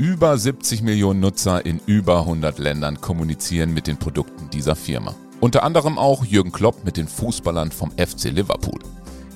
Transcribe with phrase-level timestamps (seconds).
[0.00, 5.14] Über 70 Millionen Nutzer in über 100 Ländern kommunizieren mit den Produkten dieser Firma.
[5.40, 8.78] Unter anderem auch Jürgen Klopp mit den Fußballern vom FC Liverpool.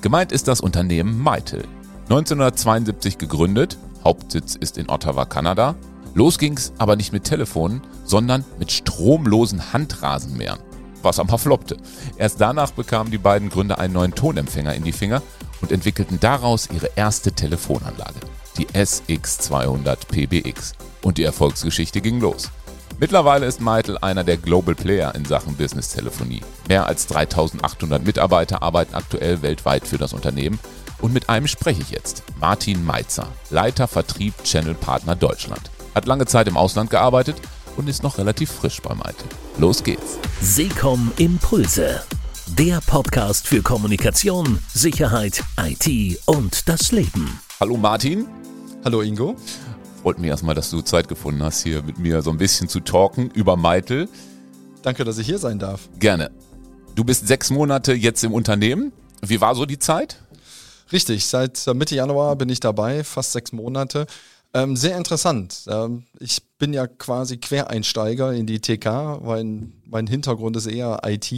[0.01, 1.67] Gemeint ist das Unternehmen Meitel.
[2.05, 5.75] 1972 gegründet, Hauptsitz ist in Ottawa, Kanada.
[6.15, 10.57] Los ging's aber nicht mit Telefonen, sondern mit stromlosen Handrasenmähern,
[11.03, 11.77] was am floppte.
[12.17, 15.21] Erst danach bekamen die beiden Gründer einen neuen Tonempfänger in die Finger
[15.61, 18.19] und entwickelten daraus ihre erste Telefonanlage
[18.57, 20.73] die SX200 PBX.
[21.01, 22.49] Und die Erfolgsgeschichte ging los.
[22.99, 26.41] Mittlerweile ist Meitel einer der Global Player in Sachen Business-Telefonie.
[26.69, 30.59] Mehr als 3800 Mitarbeiter arbeiten aktuell weltweit für das Unternehmen.
[31.01, 32.23] Und mit einem spreche ich jetzt.
[32.39, 35.69] Martin Meitzer, Leiter Vertrieb Channel Partner Deutschland.
[35.93, 37.35] Hat lange Zeit im Ausland gearbeitet
[37.75, 39.27] und ist noch relativ frisch bei Meitel.
[39.57, 40.17] Los geht's.
[40.41, 42.01] Seekom Impulse.
[42.47, 47.39] Der Podcast für Kommunikation, Sicherheit, IT und das Leben.
[47.59, 48.44] Hallo Martin.
[48.85, 49.35] Hallo Ingo.
[50.03, 52.81] Freut mich erstmal, dass du Zeit gefunden hast, hier mit mir so ein bisschen zu
[52.81, 54.07] talken über Meitel.
[54.83, 55.89] Danke, dass ich hier sein darf.
[55.97, 56.29] Gerne.
[56.93, 58.93] Du bist sechs Monate jetzt im Unternehmen.
[59.25, 60.21] Wie war so die Zeit?
[60.91, 64.05] Richtig, seit Mitte Januar bin ich dabei, fast sechs Monate.
[64.53, 65.63] Ähm, sehr interessant.
[65.67, 68.85] Ähm, ich bin ja quasi Quereinsteiger in die TK,
[69.25, 71.33] weil mein Hintergrund ist eher IT.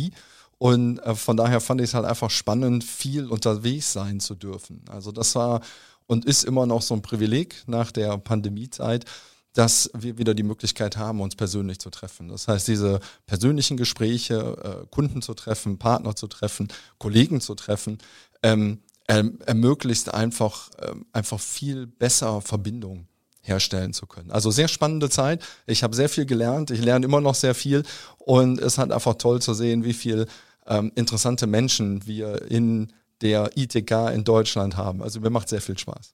[0.58, 4.84] Und äh, von daher fand ich es halt einfach spannend, viel unterwegs sein zu dürfen.
[4.89, 5.61] Also das war
[6.08, 9.05] und ist immer noch so ein Privileg nach der Pandemiezeit,
[9.53, 12.30] dass wir wieder die Möglichkeit haben, uns persönlich zu treffen.
[12.30, 16.67] Das heißt, diese persönlichen Gespräche, äh, Kunden zu treffen, Partner zu treffen,
[16.99, 17.97] Kollegen zu treffen,
[18.44, 23.08] ähm, ermöglicht einfach, ähm, einfach viel besser Verbindung
[23.42, 24.30] herstellen zu können.
[24.31, 25.42] Also sehr spannende Zeit.
[25.66, 26.69] Ich habe sehr viel gelernt.
[26.69, 27.83] Ich lerne immer noch sehr viel
[28.19, 30.27] und es hat einfach toll zu sehen, wie viel
[30.67, 35.02] ähm, interessante Menschen wir in der ITK in Deutschland haben.
[35.02, 36.14] Also mir macht sehr viel Spaß.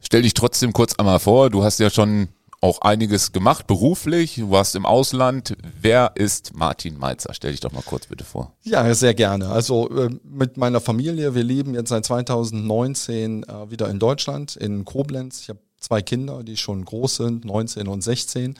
[0.00, 2.28] Stell dich trotzdem kurz einmal vor, du hast ja schon
[2.62, 5.56] auch einiges gemacht beruflich, du warst im Ausland.
[5.80, 7.32] Wer ist Martin Meitzer?
[7.32, 8.52] Stell dich doch mal kurz bitte vor.
[8.62, 9.48] Ja, sehr gerne.
[9.48, 14.84] Also äh, mit meiner Familie, wir leben jetzt seit 2019 äh, wieder in Deutschland, in
[14.84, 15.40] Koblenz.
[15.40, 18.54] Ich habe zwei Kinder, die schon groß sind, 19 und 16.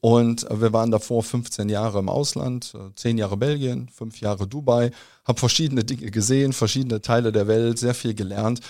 [0.00, 4.90] Und wir waren davor 15 Jahre im Ausland, 10 Jahre Belgien, 5 Jahre Dubai,
[5.24, 8.60] habe verschiedene Dinge gesehen, verschiedene Teile der Welt, sehr viel gelernt.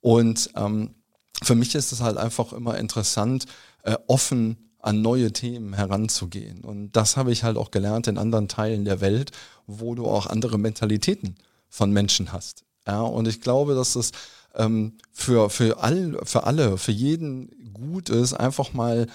[0.00, 0.94] Und ähm,
[1.42, 3.46] für mich ist es halt einfach immer interessant,
[3.82, 6.62] äh, offen an neue Themen heranzugehen.
[6.62, 9.32] Und das habe ich halt auch gelernt in anderen Teilen der Welt,
[9.66, 11.36] wo du auch andere Mentalitäten
[11.70, 12.64] von Menschen hast.
[12.86, 14.12] Ja, und ich glaube, dass es
[14.54, 19.06] ähm, für, für, all, für alle, für jeden gut ist, einfach mal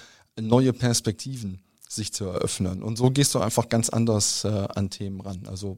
[0.41, 2.83] neue Perspektiven sich zu eröffnen.
[2.83, 5.43] Und so gehst du einfach ganz anders äh, an Themen ran.
[5.47, 5.77] Also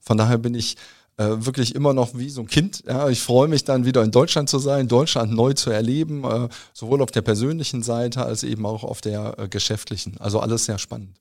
[0.00, 0.76] von daher bin ich
[1.18, 2.82] äh, wirklich immer noch wie so ein Kind.
[2.86, 6.48] Ja, ich freue mich dann wieder in Deutschland zu sein, Deutschland neu zu erleben, äh,
[6.72, 10.16] sowohl auf der persönlichen Seite als eben auch auf der äh, geschäftlichen.
[10.18, 11.16] Also alles sehr spannend.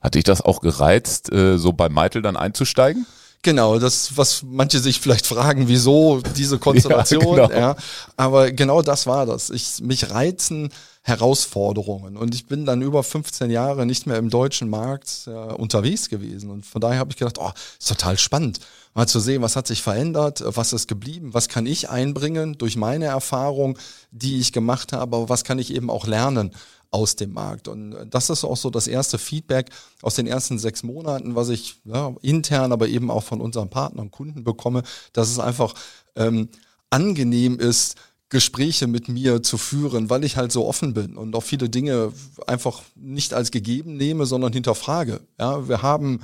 [0.00, 3.06] Hat dich das auch gereizt, äh, so bei Meitel dann einzusteigen?
[3.42, 7.36] Genau, das, was manche sich vielleicht fragen, wieso diese Konstellation.
[7.36, 7.58] ja, genau.
[7.60, 7.76] ja,
[8.16, 9.50] aber genau das war das.
[9.50, 10.70] Ich, mich reizen
[11.06, 12.16] Herausforderungen.
[12.16, 16.50] Und ich bin dann über 15 Jahre nicht mehr im deutschen Markt äh, unterwegs gewesen.
[16.50, 18.58] Und von daher habe ich gedacht, oh, ist total spannend,
[18.92, 22.76] mal zu sehen, was hat sich verändert, was ist geblieben, was kann ich einbringen durch
[22.76, 23.78] meine Erfahrung,
[24.10, 26.50] die ich gemacht habe, aber was kann ich eben auch lernen
[26.90, 27.68] aus dem Markt.
[27.68, 29.70] Und das ist auch so das erste Feedback
[30.02, 34.06] aus den ersten sechs Monaten, was ich ja, intern, aber eben auch von unseren Partnern
[34.06, 34.82] und Kunden bekomme,
[35.12, 35.74] dass es einfach
[36.14, 36.48] ähm,
[36.90, 37.96] angenehm ist,
[38.28, 42.12] Gespräche mit mir zu führen, weil ich halt so offen bin und auch viele Dinge
[42.46, 45.20] einfach nicht als gegeben nehme, sondern hinterfrage.
[45.38, 46.20] Ja, wir haben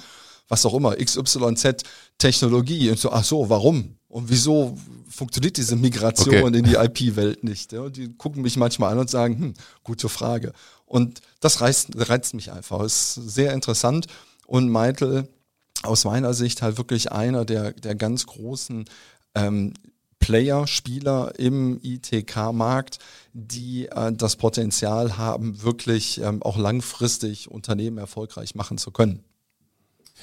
[0.49, 1.85] was auch immer, XYZ
[2.19, 3.97] Technologie und so, ach so, warum?
[4.09, 4.77] Und wieso
[5.13, 6.59] funktioniert diese Migration okay.
[6.59, 7.73] in die IP-Welt nicht?
[7.73, 10.53] Ja, die gucken mich manchmal an und sagen, hm, gute Frage.
[10.87, 12.81] Und das reizt, reizt mich einfach.
[12.81, 14.07] Es ist sehr interessant.
[14.47, 15.29] Und Meitel
[15.83, 18.85] aus meiner Sicht halt wirklich einer der, der ganz großen
[19.35, 19.75] ähm,
[20.19, 22.99] Player, Spieler im ITK-Markt,
[23.33, 29.25] die äh, das Potenzial haben, wirklich ähm, auch langfristig Unternehmen erfolgreich machen zu können.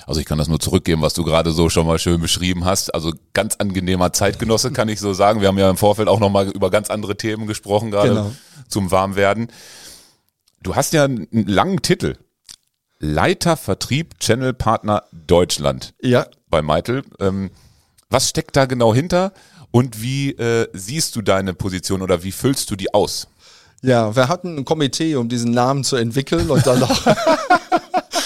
[0.05, 2.93] Also ich kann das nur zurückgeben, was du gerade so schon mal schön beschrieben hast.
[2.93, 5.41] Also ganz angenehmer Zeitgenosse, kann ich so sagen.
[5.41, 8.31] Wir haben ja im Vorfeld auch nochmal über ganz andere Themen gesprochen, gerade genau.
[8.67, 9.51] zum Warmwerden.
[10.61, 12.17] Du hast ja einen langen Titel.
[12.99, 15.93] Leiter Vertrieb Channel Partner Deutschland.
[16.01, 16.27] Ja.
[16.49, 17.03] Bei Meitel.
[17.19, 17.51] Ähm,
[18.09, 19.31] was steckt da genau hinter?
[19.71, 23.27] Und wie äh, siehst du deine Position oder wie füllst du die aus?
[23.81, 27.05] Ja, wir hatten ein Komitee, um diesen Namen zu entwickeln und dann noch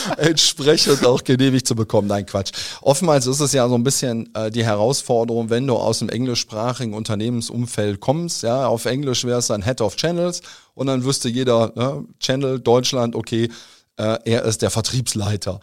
[0.18, 2.08] entsprechend auch genehmigt zu bekommen.
[2.08, 2.52] Nein, Quatsch.
[2.82, 6.94] Oftmals ist es ja so ein bisschen äh, die Herausforderung, wenn du aus dem englischsprachigen
[6.94, 8.44] Unternehmensumfeld kommst.
[8.44, 10.42] Ja, auf Englisch wäre es dann Head of Channels
[10.74, 13.50] und dann wüsste jeder, ne, Channel Deutschland, okay,
[13.98, 15.60] äh, er ist der Vertriebsleiter.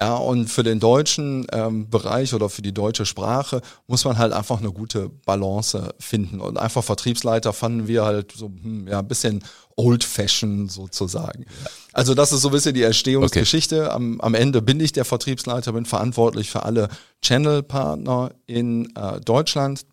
[0.00, 4.32] Ja, und für den deutschen ähm, Bereich oder für die deutsche Sprache muss man halt
[4.32, 6.40] einfach eine gute Balance finden.
[6.40, 9.44] Und einfach Vertriebsleiter fanden wir halt so hm, ja, ein bisschen
[9.76, 11.44] old-fashioned sozusagen.
[11.92, 13.82] Also das ist so ein bisschen die Erstehungsgeschichte.
[13.82, 13.90] Okay.
[13.90, 16.88] Am, am Ende bin ich der Vertriebsleiter, bin verantwortlich für alle
[17.20, 19.84] Channel-Partner in äh, Deutschland.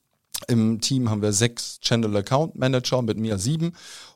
[0.48, 3.74] Im Team haben wir sechs Channel Account Manager, mit mir sieben.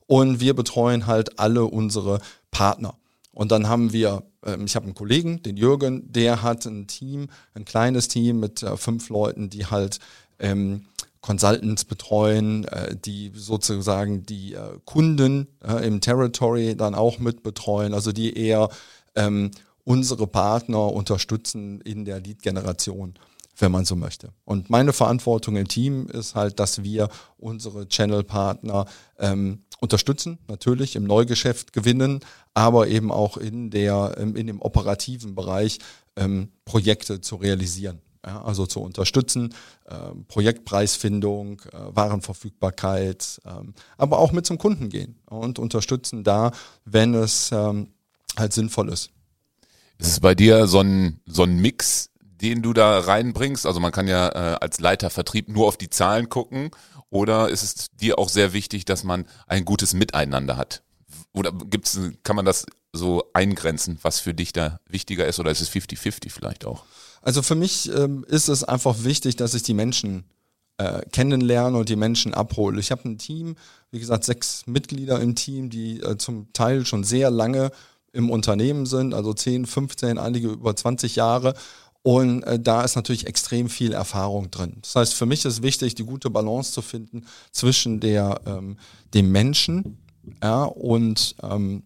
[0.07, 2.21] Und wir betreuen halt alle unsere
[2.51, 2.95] Partner.
[3.33, 7.29] Und dann haben wir, ähm, ich habe einen Kollegen, den Jürgen, der hat ein Team,
[7.53, 9.99] ein kleines Team mit äh, fünf Leuten, die halt
[10.39, 10.85] ähm,
[11.21, 17.93] Consultants betreuen, äh, die sozusagen die äh, Kunden äh, im Territory dann auch mit betreuen,
[17.93, 18.69] also die eher
[19.15, 19.51] ähm,
[19.83, 23.17] unsere Partner unterstützen in der Lead-Generation
[23.57, 24.29] wenn man so möchte.
[24.43, 28.85] Und meine Verantwortung im Team ist halt, dass wir unsere Channel-Partner
[29.19, 32.21] ähm, unterstützen, natürlich im Neugeschäft gewinnen,
[32.53, 35.79] aber eben auch in, der, ähm, in dem operativen Bereich
[36.15, 37.99] ähm, Projekte zu realisieren.
[38.23, 39.55] Ja, also zu unterstützen,
[39.85, 39.95] äh,
[40.27, 46.51] Projektpreisfindung, äh, Warenverfügbarkeit, ähm, aber auch mit zum Kunden gehen und unterstützen da,
[46.85, 47.87] wenn es ähm,
[48.37, 49.09] halt sinnvoll ist.
[49.97, 52.11] Ist es bei dir so ein, so ein Mix
[52.41, 53.65] den du da reinbringst?
[53.65, 56.71] Also man kann ja äh, als Leiter Vertrieb nur auf die Zahlen gucken
[57.11, 60.81] oder ist es dir auch sehr wichtig, dass man ein gutes Miteinander hat?
[61.33, 65.61] Oder gibt's, kann man das so eingrenzen, was für dich da wichtiger ist oder ist
[65.61, 66.83] es 50-50 vielleicht auch?
[67.21, 70.23] Also für mich ähm, ist es einfach wichtig, dass ich die Menschen
[70.77, 72.79] äh, kennenlerne und die Menschen abhole.
[72.79, 73.55] Ich habe ein Team,
[73.91, 77.71] wie gesagt, sechs Mitglieder im Team, die äh, zum Teil schon sehr lange
[78.13, 81.53] im Unternehmen sind, also 10, 15, einige über 20 Jahre
[82.03, 84.77] und äh, da ist natürlich extrem viel Erfahrung drin.
[84.81, 88.77] Das heißt, für mich ist wichtig, die gute Balance zu finden zwischen der, ähm,
[89.13, 89.99] dem Menschen
[90.41, 91.83] ja, und ähm,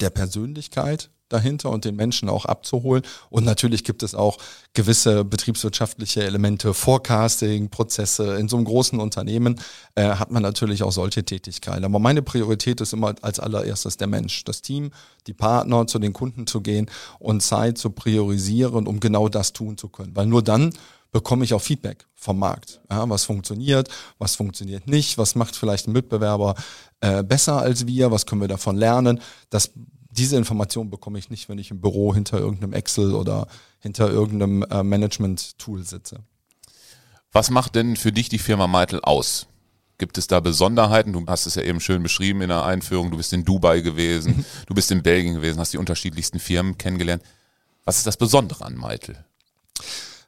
[0.00, 3.02] der Persönlichkeit dahinter und den Menschen auch abzuholen.
[3.30, 4.38] Und natürlich gibt es auch
[4.74, 8.36] gewisse betriebswirtschaftliche Elemente, Forecasting, Prozesse.
[8.36, 9.60] In so einem großen Unternehmen
[9.94, 11.84] äh, hat man natürlich auch solche Tätigkeiten.
[11.84, 14.90] Aber meine Priorität ist immer als allererstes der Mensch, das Team,
[15.26, 19.76] die Partner, zu den Kunden zu gehen und Zeit zu priorisieren, um genau das tun
[19.76, 20.16] zu können.
[20.16, 20.72] Weil nur dann
[21.12, 22.80] bekomme ich auch Feedback vom Markt.
[22.90, 23.88] Ja, was funktioniert,
[24.18, 26.54] was funktioniert nicht, was macht vielleicht ein Mitbewerber
[27.00, 29.20] äh, besser als wir, was können wir davon lernen.
[29.50, 29.70] Das
[30.10, 33.46] diese Information bekomme ich nicht, wenn ich im Büro hinter irgendeinem Excel oder
[33.78, 36.20] hinter irgendeinem äh, Management-Tool sitze.
[37.32, 39.46] Was macht denn für dich die Firma Meitel aus?
[39.98, 41.12] Gibt es da Besonderheiten?
[41.12, 43.10] Du hast es ja eben schön beschrieben in der Einführung.
[43.10, 47.22] Du bist in Dubai gewesen, du bist in Belgien gewesen, hast die unterschiedlichsten Firmen kennengelernt.
[47.84, 49.24] Was ist das Besondere an Meitel?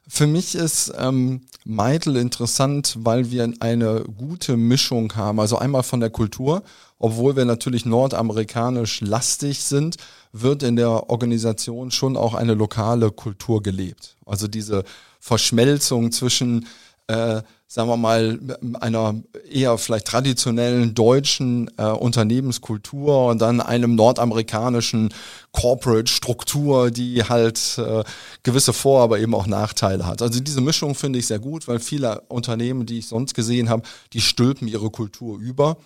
[0.07, 5.39] Für mich ist ähm, Meitel interessant, weil wir eine gute Mischung haben.
[5.39, 6.63] Also einmal von der Kultur,
[7.01, 9.97] obwohl wir natürlich nordamerikanisch lastig sind,
[10.33, 14.15] wird in der Organisation schon auch eine lokale Kultur gelebt.
[14.25, 14.83] Also diese
[15.19, 16.67] Verschmelzung zwischen
[17.07, 18.37] äh, sagen wir mal,
[18.81, 19.15] einer
[19.49, 25.13] eher vielleicht traditionellen deutschen äh, Unternehmenskultur und dann einem nordamerikanischen
[25.53, 28.03] Corporate-Struktur, die halt äh,
[28.43, 30.21] gewisse Vor-, aber eben auch Nachteile hat.
[30.21, 33.83] Also diese Mischung finde ich sehr gut, weil viele Unternehmen, die ich sonst gesehen habe,
[34.11, 35.77] die stülpen ihre Kultur über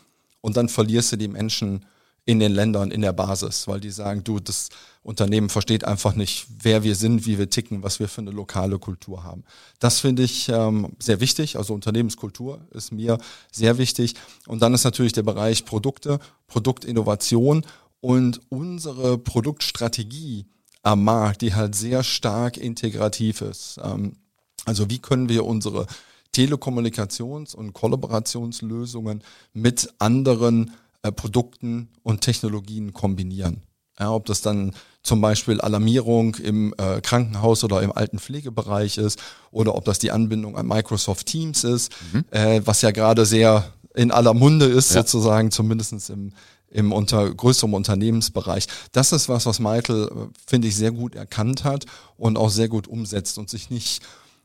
[0.45, 1.86] und dann verlierst du die Menschen
[2.24, 4.69] in den Ländern in der Basis, weil die sagen, du, das
[5.02, 8.78] Unternehmen versteht einfach nicht, wer wir sind, wie wir ticken, was wir für eine lokale
[8.78, 9.44] Kultur haben.
[9.80, 11.57] Das finde ich ähm, sehr wichtig.
[11.57, 13.18] Also Unternehmenskultur ist mir
[13.52, 14.14] sehr wichtig.
[14.45, 17.66] Und dann ist natürlich der Bereich Produkte, Produktinnovation
[17.99, 20.45] und unsere Produktstrategie
[20.83, 23.80] am Markt, die halt sehr stark integrativ ist.
[23.83, 24.18] Ähm,
[24.66, 25.87] also wie können wir unsere
[26.35, 29.23] Telekommunikations- und Kollaborationslösungen
[29.54, 33.61] mit anderen äh, Produkten und Technologien kombinieren.
[33.99, 34.73] Ja, ob das dann
[35.04, 40.57] zum Beispiel Alarmierung im äh, Krankenhaus oder im Altenpflegebereich ist oder ob das die Anbindung
[40.57, 42.25] an Microsoft Teams ist, mhm.
[42.31, 45.01] äh, was ja gerade sehr in aller Munde ist, ja.
[45.01, 46.33] sozusagen, zumindest im,
[46.69, 48.68] im unter größerem Unternehmensbereich.
[48.92, 51.85] Das ist was, was Michael, äh, finde ich, sehr gut erkannt hat
[52.18, 54.01] und auch sehr gut umsetzt und sich nicht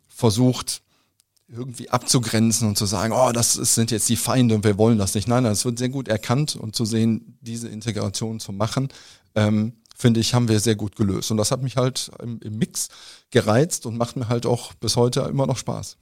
[0.07, 0.83] versucht,
[1.53, 5.15] irgendwie abzugrenzen und zu sagen, oh, das sind jetzt die Feinde und wir wollen das
[5.15, 5.29] nicht.
[5.29, 8.89] Nein, nein, es wird sehr gut erkannt und zu sehen, diese Integration zu machen,
[9.35, 11.31] ähm, finde ich, haben wir sehr gut gelöst.
[11.31, 12.89] Und das hat mich halt im, im Mix
[13.31, 15.97] gereizt und macht mir halt auch bis heute immer noch Spaß.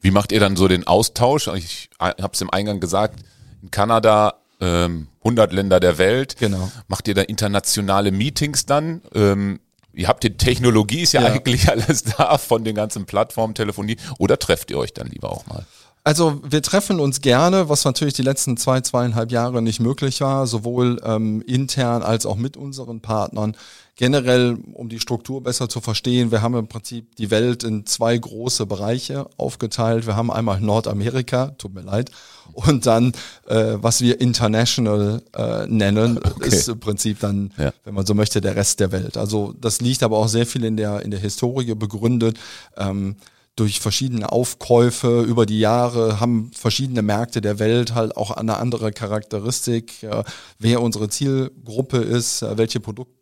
[0.00, 1.48] Wie macht ihr dann so den Austausch?
[1.48, 3.20] Ich habe es im Eingang gesagt,
[3.62, 6.36] in Kanada ähm, 100 Länder der Welt.
[6.38, 6.70] Genau.
[6.88, 9.02] Macht ihr da internationale Meetings dann?
[9.14, 9.60] Ähm,
[9.94, 13.96] Ihr habt die Technologie, ist ja, ja, eigentlich alles da von den ganzen Plattformen, Telefonie.
[14.18, 15.64] Oder trefft ihr euch dann lieber auch mal?
[16.06, 20.46] Also wir treffen uns gerne, was natürlich die letzten zwei, zweieinhalb Jahre nicht möglich war,
[20.46, 23.56] sowohl ähm, intern als auch mit unseren Partnern.
[23.96, 28.18] Generell, um die Struktur besser zu verstehen, wir haben im Prinzip die Welt in zwei
[28.18, 30.06] große Bereiche aufgeteilt.
[30.06, 32.10] Wir haben einmal Nordamerika, tut mir leid,
[32.54, 33.12] und dann,
[33.46, 36.48] äh, was wir International äh, nennen, okay.
[36.48, 37.72] ist im Prinzip dann, ja.
[37.84, 39.16] wenn man so möchte, der Rest der Welt.
[39.16, 42.38] Also das liegt aber auch sehr viel in der, in der Historie begründet.
[42.76, 43.16] Ähm,
[43.56, 48.92] durch verschiedene Aufkäufe über die Jahre haben verschiedene Märkte der Welt halt auch eine andere
[48.92, 50.24] Charakteristik, äh,
[50.58, 53.14] wer unsere Zielgruppe ist, äh, welche Produkte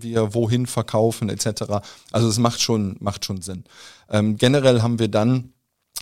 [0.00, 1.82] wir wohin verkaufen etc.
[2.12, 3.64] Also es macht schon, macht schon Sinn.
[4.10, 5.52] Ähm, generell haben wir dann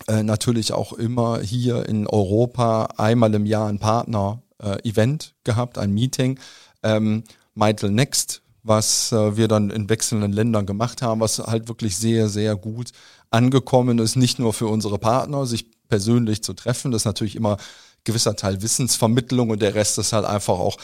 [0.09, 6.38] äh, natürlich auch immer hier in Europa einmal im Jahr ein Partner-Event gehabt, ein Meeting.
[6.83, 11.97] Ähm, Michael Next, was äh, wir dann in wechselnden Ländern gemacht haben, was halt wirklich
[11.97, 12.90] sehr, sehr gut
[13.30, 16.90] angekommen ist, nicht nur für unsere Partner, sich persönlich zu treffen.
[16.90, 17.57] Das ist natürlich immer
[18.04, 20.78] gewisser Teil Wissensvermittlung und der Rest ist halt einfach auch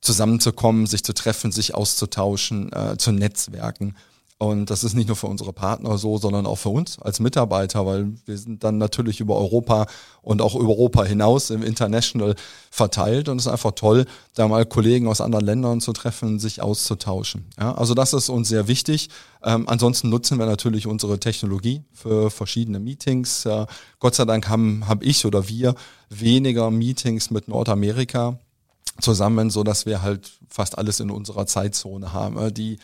[0.00, 3.96] zusammenzukommen, sich zu treffen, sich auszutauschen, äh, zu netzwerken.
[4.38, 7.86] Und das ist nicht nur für unsere Partner so, sondern auch für uns als Mitarbeiter,
[7.86, 9.86] weil wir sind dann natürlich über Europa
[10.20, 12.34] und auch über Europa hinaus im International
[12.70, 13.30] verteilt.
[13.30, 17.46] Und es ist einfach toll, da mal Kollegen aus anderen Ländern zu treffen, sich auszutauschen.
[17.58, 19.08] Ja, also das ist uns sehr wichtig.
[19.42, 23.46] Ähm, ansonsten nutzen wir natürlich unsere Technologie für verschiedene Meetings.
[23.46, 23.64] Äh,
[24.00, 25.74] Gott sei Dank haben, haben ich oder wir
[26.10, 28.38] weniger Meetings mit Nordamerika
[29.00, 32.52] zusammen, so dass wir halt fast alles in unserer Zeitzone haben.
[32.52, 32.78] Die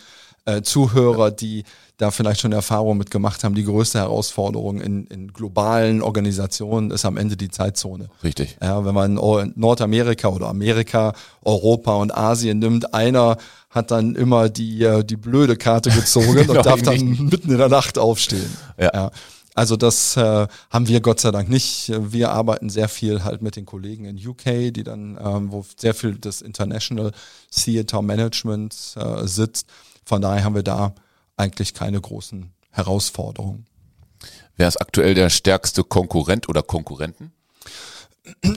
[0.45, 1.65] äh, Zuhörer, die
[1.99, 7.05] da vielleicht schon Erfahrung mit gemacht haben, die größte Herausforderung in, in globalen Organisationen ist
[7.05, 8.09] am Ende die Zeitzone.
[8.25, 8.57] Richtig.
[8.61, 9.15] Ja, wenn man
[9.55, 13.37] Nordamerika oder Amerika, Europa und Asien nimmt, einer
[13.71, 16.99] hat dann immer die, äh, die blöde Karte gezogen genau, und darf dann
[17.31, 18.51] mitten in der Nacht aufstehen.
[18.79, 18.91] Ja.
[18.93, 19.11] ja.
[19.55, 21.93] Also das äh, haben wir Gott sei Dank nicht.
[22.11, 25.95] Wir arbeiten sehr viel halt mit den Kollegen in UK, die dann, ähm, wo sehr
[25.95, 27.13] viel das International
[27.51, 29.67] Theater Management äh, sitzt.
[30.05, 30.95] Von daher haben wir da
[31.37, 33.67] eigentlich keine großen Herausforderungen.
[34.57, 37.33] Wer ist aktuell der stärkste Konkurrent oder Konkurrenten?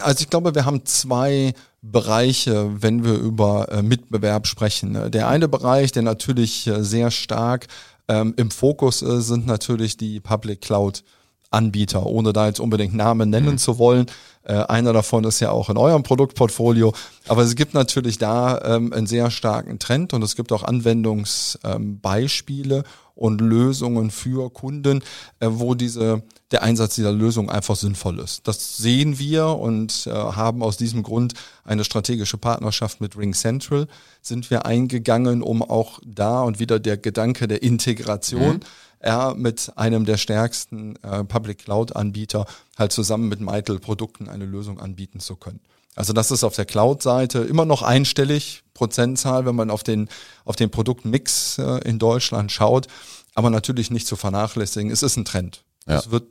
[0.01, 5.11] Also ich glaube, wir haben zwei Bereiche, wenn wir über äh, Mitbewerb sprechen.
[5.11, 7.67] Der eine Bereich, der natürlich äh, sehr stark
[8.07, 11.03] ähm, im Fokus äh, sind natürlich die Public Cloud
[11.51, 13.57] Anbieter, ohne da jetzt unbedingt Namen nennen mhm.
[13.57, 14.07] zu wollen.
[14.43, 16.91] Äh, einer davon ist ja auch in eurem Produktportfolio.
[17.27, 22.77] Aber es gibt natürlich da ähm, einen sehr starken Trend und es gibt auch Anwendungsbeispiele
[22.77, 22.83] ähm,
[23.15, 25.01] und Lösungen für Kunden,
[25.39, 26.21] äh, wo diese,
[26.51, 28.47] der Einsatz dieser Lösung einfach sinnvoll ist.
[28.47, 31.33] Das sehen wir und äh, haben aus diesem Grund
[31.63, 33.87] eine strategische Partnerschaft mit Ring Central
[34.21, 38.59] sind wir eingegangen, um auch da und wieder der Gedanke der Integration mhm
[39.05, 42.45] er mit einem der stärksten äh, Public Cloud Anbieter
[42.77, 45.61] halt zusammen mit Mitel Produkten eine Lösung anbieten zu können.
[45.95, 50.09] Also das ist auf der Cloud-Seite immer noch einstellig, Prozentzahl, wenn man auf den,
[50.43, 52.87] auf den Produktmix äh, in Deutschland schaut,
[53.35, 54.91] aber natürlich nicht zu vernachlässigen.
[54.91, 55.63] Es ist ein Trend.
[55.87, 55.99] Ja.
[55.99, 56.25] Es wird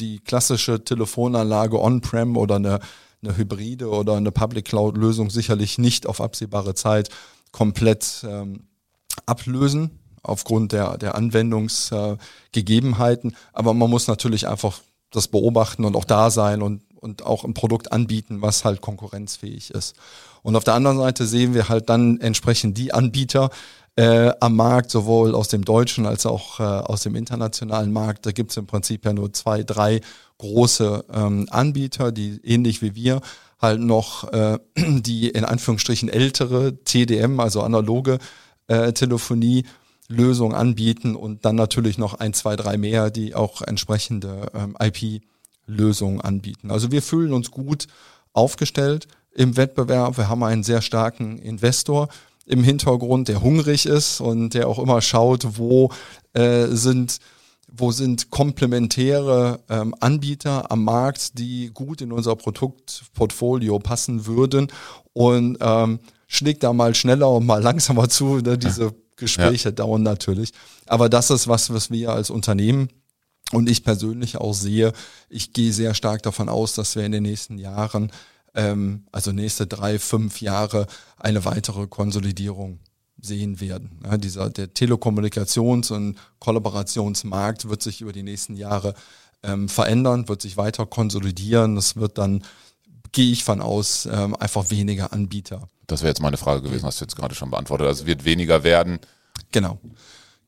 [0.00, 2.80] die klassische Telefonanlage on-prem oder eine,
[3.22, 7.10] eine Hybride oder eine Public Cloud-Lösung sicherlich nicht auf absehbare Zeit
[7.52, 8.68] komplett ähm,
[9.26, 13.36] ablösen aufgrund der, der Anwendungsgegebenheiten.
[13.52, 14.80] Aber man muss natürlich einfach
[15.10, 19.70] das beobachten und auch da sein und, und auch ein Produkt anbieten, was halt konkurrenzfähig
[19.70, 19.94] ist.
[20.42, 23.50] Und auf der anderen Seite sehen wir halt dann entsprechend die Anbieter,
[23.96, 28.26] äh, am Markt, sowohl aus dem deutschen als auch äh, aus dem internationalen Markt.
[28.26, 30.00] Da gibt es im Prinzip ja nur zwei, drei
[30.38, 33.20] große ähm, Anbieter, die ähnlich wie wir
[33.58, 38.18] halt noch äh, die in Anführungsstrichen ältere TDM, also analoge
[38.68, 39.64] äh, Telefonie
[40.08, 46.20] Lösung anbieten und dann natürlich noch ein, zwei, drei mehr, die auch entsprechende ähm, IP-Lösungen
[46.20, 46.70] anbieten.
[46.70, 47.86] Also wir fühlen uns gut
[48.32, 50.16] aufgestellt im Wettbewerb.
[50.16, 52.08] Wir haben einen sehr starken Investor
[52.46, 55.90] im Hintergrund, der hungrig ist und der auch immer schaut, wo
[56.32, 57.18] äh, sind
[57.78, 64.68] wo sind komplementäre ähm, Anbieter am Markt, die gut in unser Produktportfolio passen würden
[65.12, 68.36] und ähm, schlägt da mal schneller und mal langsamer zu.
[68.36, 68.56] Ne?
[68.56, 69.74] Diese Gespräche ja.
[69.74, 70.52] dauern natürlich.
[70.86, 72.88] Aber das ist was, was wir als Unternehmen
[73.52, 74.92] und ich persönlich auch sehe.
[75.28, 78.10] Ich gehe sehr stark davon aus, dass wir in den nächsten Jahren,
[78.54, 80.86] ähm, also nächste drei, fünf Jahre,
[81.18, 82.80] eine weitere Konsolidierung
[83.20, 84.00] sehen werden.
[84.04, 88.94] Ja, dieser, der Telekommunikations- und Kollaborationsmarkt wird sich über die nächsten Jahre
[89.42, 91.76] ähm, verändern, wird sich weiter konsolidieren.
[91.76, 92.44] Es wird dann,
[93.16, 97.00] gehe ich von aus, ähm, einfach weniger Anbieter das wäre jetzt meine Frage gewesen, hast
[97.00, 97.86] du jetzt gerade schon beantwortet.
[97.86, 98.98] Also es wird weniger werden.
[99.52, 99.78] Genau.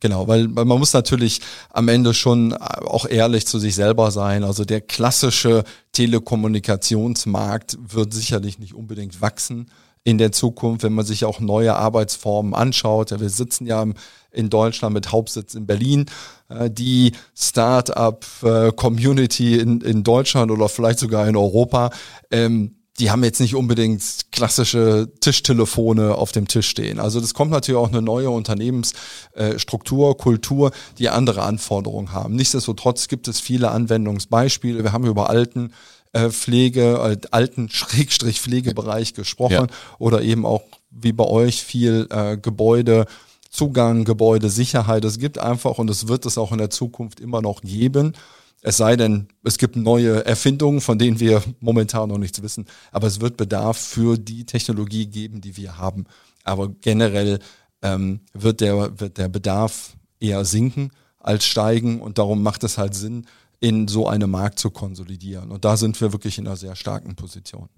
[0.01, 4.45] Genau, weil, weil man muss natürlich am Ende schon auch ehrlich zu sich selber sein.
[4.45, 9.71] Also der klassische Telekommunikationsmarkt wird sicherlich nicht unbedingt wachsen
[10.05, 13.11] in der Zukunft, wenn man sich auch neue Arbeitsformen anschaut.
[13.11, 13.85] Ja, wir sitzen ja
[14.31, 16.07] in Deutschland mit Hauptsitz in Berlin.
[16.49, 21.91] Äh, die Start-up-Community äh, in, in Deutschland oder vielleicht sogar in Europa
[22.31, 24.03] ähm, die haben jetzt nicht unbedingt
[24.33, 26.99] klassische Tischtelefone auf dem Tisch stehen.
[26.99, 32.35] Also das kommt natürlich auch eine neue Unternehmensstruktur, Kultur, die andere Anforderungen haben.
[32.35, 34.83] Nichtsdestotrotz gibt es viele Anwendungsbeispiele.
[34.83, 35.73] Wir haben über alten
[36.13, 39.67] äh, Pflege, äh, alten Schrägstrich Pflegebereich gesprochen ja.
[39.99, 43.07] oder eben auch wie bei euch viel äh, Gebäude,
[43.51, 45.05] Zugang, Gebäudesicherheit.
[45.05, 48.13] Es gibt einfach und es wird es auch in der Zukunft immer noch geben.
[48.61, 52.67] Es sei denn, es gibt neue Erfindungen, von denen wir momentan noch nichts wissen.
[52.91, 56.05] Aber es wird Bedarf für die Technologie geben, die wir haben.
[56.45, 57.39] Aber generell
[57.83, 62.01] ähm, wird, der, wird der Bedarf eher sinken als steigen.
[62.01, 63.27] Und darum macht es halt Sinn,
[63.61, 65.51] in so einem Markt zu konsolidieren.
[65.51, 67.69] Und da sind wir wirklich in einer sehr starken Position.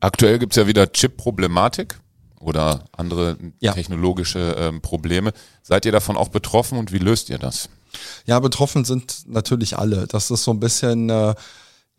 [0.00, 2.00] Aktuell gibt es ja wieder Chip-Problematik
[2.40, 3.72] oder andere ja.
[3.72, 5.32] technologische ähm, Probleme.
[5.62, 7.68] Seid ihr davon auch betroffen und wie löst ihr das?
[8.26, 10.06] Ja, betroffen sind natürlich alle.
[10.06, 11.34] Das ist so ein bisschen, äh,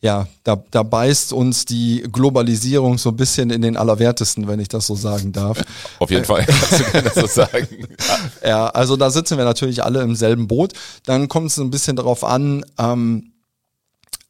[0.02, 4.70] ja, da, da beißt uns die Globalisierung so ein bisschen in den Allerwertesten, wenn ich
[4.70, 5.62] das so sagen darf.
[6.00, 7.88] Auf jeden Fall kannst du gerne so sagen.
[8.46, 10.74] ja, also da sitzen wir natürlich alle im selben Boot.
[11.06, 13.29] Dann kommt es ein bisschen darauf an, ähm,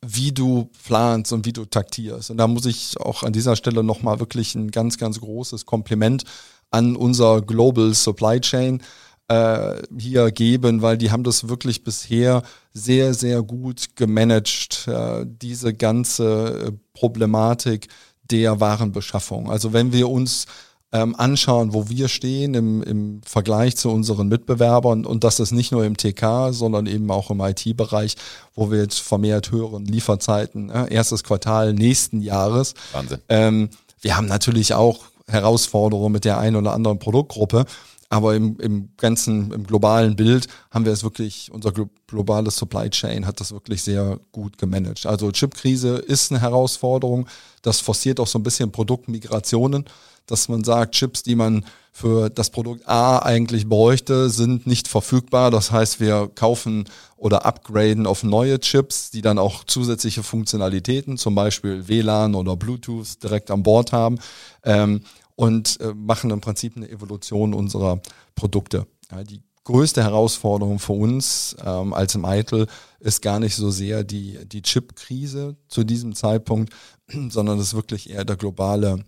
[0.01, 2.31] wie du planst und wie du taktierst.
[2.31, 6.23] Und da muss ich auch an dieser Stelle nochmal wirklich ein ganz, ganz großes Kompliment
[6.71, 8.81] an unser Global Supply Chain
[9.27, 15.73] äh, hier geben, weil die haben das wirklich bisher sehr, sehr gut gemanagt, äh, diese
[15.73, 17.87] ganze äh, Problematik
[18.23, 19.49] der Warenbeschaffung.
[19.49, 20.45] Also wenn wir uns
[20.91, 25.71] ähm, anschauen, wo wir stehen im, im Vergleich zu unseren Mitbewerbern und das ist nicht
[25.71, 28.15] nur im TK, sondern eben auch im IT-Bereich,
[28.55, 32.73] wo wir jetzt vermehrt höheren Lieferzeiten, äh, erstes Quartal nächsten Jahres.
[32.91, 33.19] Wahnsinn.
[33.29, 33.69] Ähm,
[34.01, 37.65] wir haben natürlich auch Herausforderungen mit der einen oder anderen Produktgruppe,
[38.09, 41.71] aber im, im ganzen, im globalen Bild haben wir es wirklich, unser
[42.07, 45.05] globales Supply Chain hat das wirklich sehr gut gemanagt.
[45.05, 47.27] Also Chipkrise ist eine Herausforderung.
[47.61, 49.85] Das forciert auch so ein bisschen Produktmigrationen,
[50.25, 55.51] dass man sagt, Chips, die man für das Produkt A eigentlich bräuchte, sind nicht verfügbar.
[55.51, 56.85] Das heißt, wir kaufen
[57.17, 63.21] oder upgraden auf neue Chips, die dann auch zusätzliche Funktionalitäten, zum Beispiel WLAN oder Bluetooth
[63.21, 64.17] direkt an Bord haben.
[64.63, 65.01] Ähm,
[65.39, 68.01] und äh, machen im Prinzip eine Evolution unserer
[68.35, 68.87] Produkte.
[69.09, 72.67] Ja, die größte Herausforderung für uns ähm, als Meitel
[72.99, 76.73] ist gar nicht so sehr die, die Chip-Krise zu diesem Zeitpunkt,
[77.29, 79.05] sondern es ist wirklich eher der globale,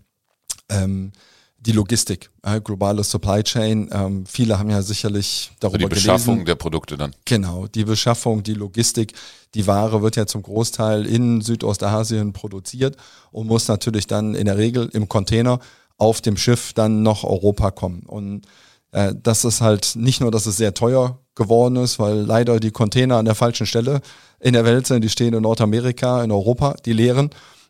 [0.70, 1.12] ähm,
[1.58, 3.90] die Logistik, äh, globale Supply Chain.
[3.92, 6.46] Ähm, viele haben ja sicherlich darüber also die Beschaffung gelesen.
[6.46, 7.14] der Produkte dann.
[7.26, 9.12] Genau, die Beschaffung, die Logistik.
[9.54, 12.96] Die Ware wird ja zum Großteil in Südostasien produziert
[13.32, 15.60] und muss natürlich dann in der Regel im Container
[15.98, 18.04] auf dem Schiff dann noch Europa kommen.
[18.04, 18.48] Und
[18.92, 22.72] äh, das ist halt nicht nur, dass es sehr teuer geworden ist, weil leider die
[22.72, 24.02] Container an der falschen Stelle
[24.40, 25.04] in der Welt sind.
[25.04, 27.30] Die stehen in Nordamerika, in Europa, die leeren.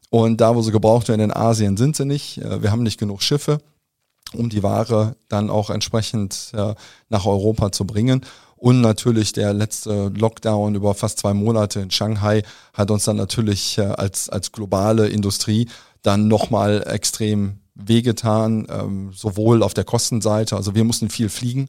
[0.10, 2.40] Und da, wo sie gebraucht werden, in Asien, sind sie nicht.
[2.40, 3.60] Äh, wir haben nicht genug Schiffe,
[4.34, 6.74] um die Ware dann auch entsprechend äh,
[7.10, 8.26] nach Europa zu bringen.
[8.58, 13.78] Und natürlich der letzte Lockdown über fast zwei Monate in Shanghai hat uns dann natürlich
[13.78, 15.68] äh, als, als globale Industrie
[16.04, 21.68] dann nochmal extrem wehgetan, ähm, sowohl auf der Kostenseite, also wir mussten viel fliegen.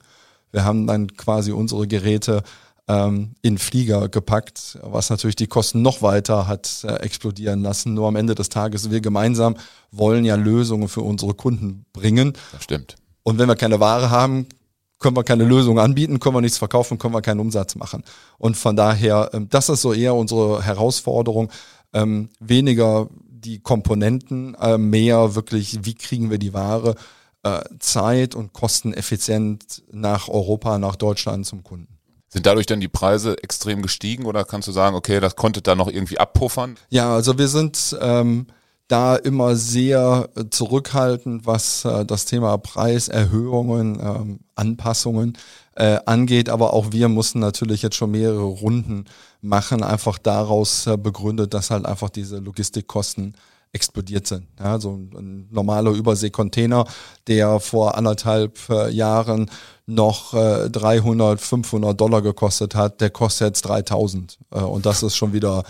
[0.50, 2.42] Wir haben dann quasi unsere Geräte
[2.88, 7.94] ähm, in Flieger gepackt, was natürlich die Kosten noch weiter hat äh, explodieren lassen.
[7.94, 9.56] Nur am Ende des Tages, wir gemeinsam
[9.90, 12.32] wollen ja Lösungen für unsere Kunden bringen.
[12.52, 12.96] Das stimmt.
[13.22, 14.46] Und wenn wir keine Ware haben,
[14.98, 18.02] können wir keine Lösung anbieten, können wir nichts verkaufen, können wir keinen Umsatz machen.
[18.38, 21.50] Und von daher, ähm, das ist so eher unsere Herausforderung,
[21.92, 23.08] ähm, weniger
[23.44, 26.94] die Komponenten, äh, mehr wirklich, wie kriegen wir die Ware
[27.42, 31.98] äh, zeit- und kosteneffizient nach Europa, nach Deutschland zum Kunden.
[32.28, 35.74] Sind dadurch dann die Preise extrem gestiegen oder kannst du sagen, okay, das konnte da
[35.74, 36.76] noch irgendwie abpuffern?
[36.88, 38.46] Ja, also wir sind ähm,
[38.88, 45.36] da immer sehr zurückhaltend, was äh, das Thema Preiserhöhungen, ähm, Anpassungen
[45.74, 46.48] äh, angeht.
[46.48, 49.06] Aber auch wir mussten natürlich jetzt schon mehrere Runden
[49.42, 53.36] machen, einfach daraus äh, begründet, dass halt einfach diese Logistikkosten
[53.72, 54.46] explodiert sind.
[54.58, 56.84] Ja, so ein normaler Überseekontainer,
[57.26, 59.50] der vor anderthalb äh, Jahren
[59.86, 64.38] noch äh, 300, 500 Dollar gekostet hat, der kostet jetzt 3000.
[64.50, 65.64] Äh, und das ist schon wieder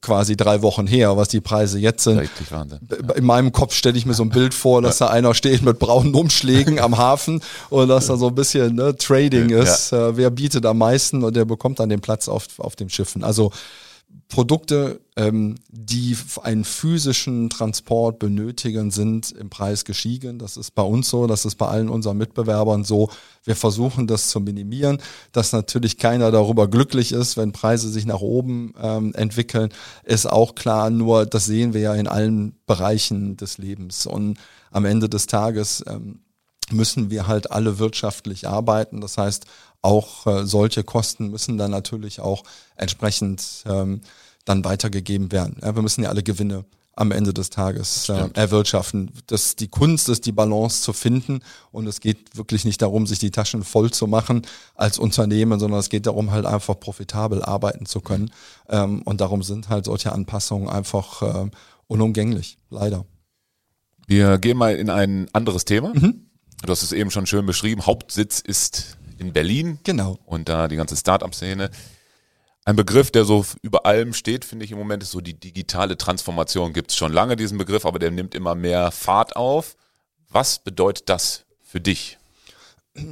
[0.00, 2.18] quasi drei Wochen her, was die Preise jetzt sind.
[2.18, 2.80] Richtig Wahnsinn.
[3.16, 5.78] In meinem Kopf stelle ich mir so ein Bild vor, dass da einer steht mit
[5.78, 9.92] braunen Umschlägen am Hafen und dass da so ein bisschen ne, Trading ist.
[9.92, 10.08] Ja.
[10.08, 13.24] Äh, wer bietet am meisten und der bekommt dann den Platz auf, auf den Schiffen.
[13.24, 13.50] Also
[14.28, 20.38] Produkte, ähm, die einen physischen Transport benötigen, sind im Preis gestiegen.
[20.38, 23.10] Das ist bei uns so, das ist bei allen unseren Mitbewerbern so.
[23.44, 24.98] Wir versuchen das zu minimieren,
[25.32, 29.68] dass natürlich keiner darüber glücklich ist, wenn Preise sich nach oben ähm, entwickeln,
[30.02, 30.90] ist auch klar.
[30.90, 34.06] Nur das sehen wir ja in allen Bereichen des Lebens.
[34.06, 34.38] Und
[34.70, 36.20] am Ende des Tages ähm,
[36.72, 39.00] müssen wir halt alle wirtschaftlich arbeiten.
[39.00, 39.46] Das heißt,
[39.84, 42.42] auch äh, solche Kosten müssen dann natürlich auch
[42.76, 44.00] entsprechend ähm,
[44.44, 45.56] dann weitergegeben werden.
[45.62, 46.64] Ja, wir müssen ja alle Gewinne
[46.96, 49.10] am Ende des Tages äh, erwirtschaften.
[49.26, 51.40] Das, die Kunst ist, die Balance zu finden.
[51.72, 54.42] Und es geht wirklich nicht darum, sich die Taschen voll zu machen
[54.76, 58.30] als Unternehmen, sondern es geht darum, halt einfach profitabel arbeiten zu können.
[58.68, 61.50] Ähm, und darum sind halt solche Anpassungen einfach äh,
[61.88, 63.04] unumgänglich, leider.
[64.06, 65.92] Wir gehen mal in ein anderes Thema.
[65.94, 66.26] Mhm.
[66.62, 67.86] Du hast es eben schon schön beschrieben.
[67.86, 69.78] Hauptsitz ist in Berlin.
[69.84, 70.18] Genau.
[70.26, 71.70] Und da die ganze Start-up-Szene.
[72.66, 75.98] Ein Begriff, der so über allem steht, finde ich im Moment, ist so die digitale
[75.98, 76.72] Transformation.
[76.72, 79.76] Gibt es schon lange diesen Begriff, aber der nimmt immer mehr Fahrt auf.
[80.30, 82.18] Was bedeutet das für dich?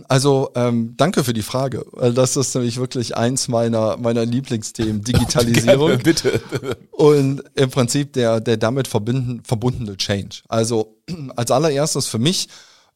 [0.09, 1.85] Also ähm, danke für die Frage.
[2.15, 5.89] Das ist nämlich wirklich eins meiner meiner Lieblingsthemen, Digitalisierung.
[5.89, 6.41] Gerne, bitte.
[6.93, 10.43] Und im Prinzip der der damit verbinden, verbundene Change.
[10.49, 10.97] Also
[11.37, 12.49] als allererstes für mich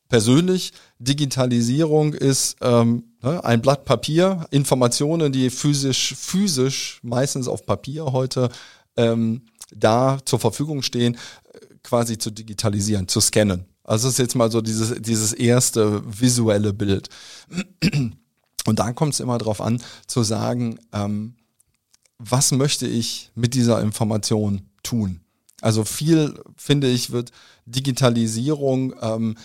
[0.08, 8.06] persönlich, Digitalisierung ist ähm, ne, ein Blatt Papier, Informationen, die physisch, physisch meistens auf Papier
[8.06, 8.48] heute
[8.96, 9.42] ähm,
[9.74, 11.16] da zur Verfügung stehen,
[11.82, 13.66] quasi zu digitalisieren, zu scannen.
[13.84, 17.08] Also das ist jetzt mal so dieses, dieses erste visuelle Bild.
[18.66, 21.36] Und dann kommt es immer darauf an, zu sagen, ähm,
[22.18, 25.20] was möchte ich mit dieser Information tun?
[25.60, 27.30] Also viel, finde ich, wird
[27.66, 29.36] Digitalisierung ähm,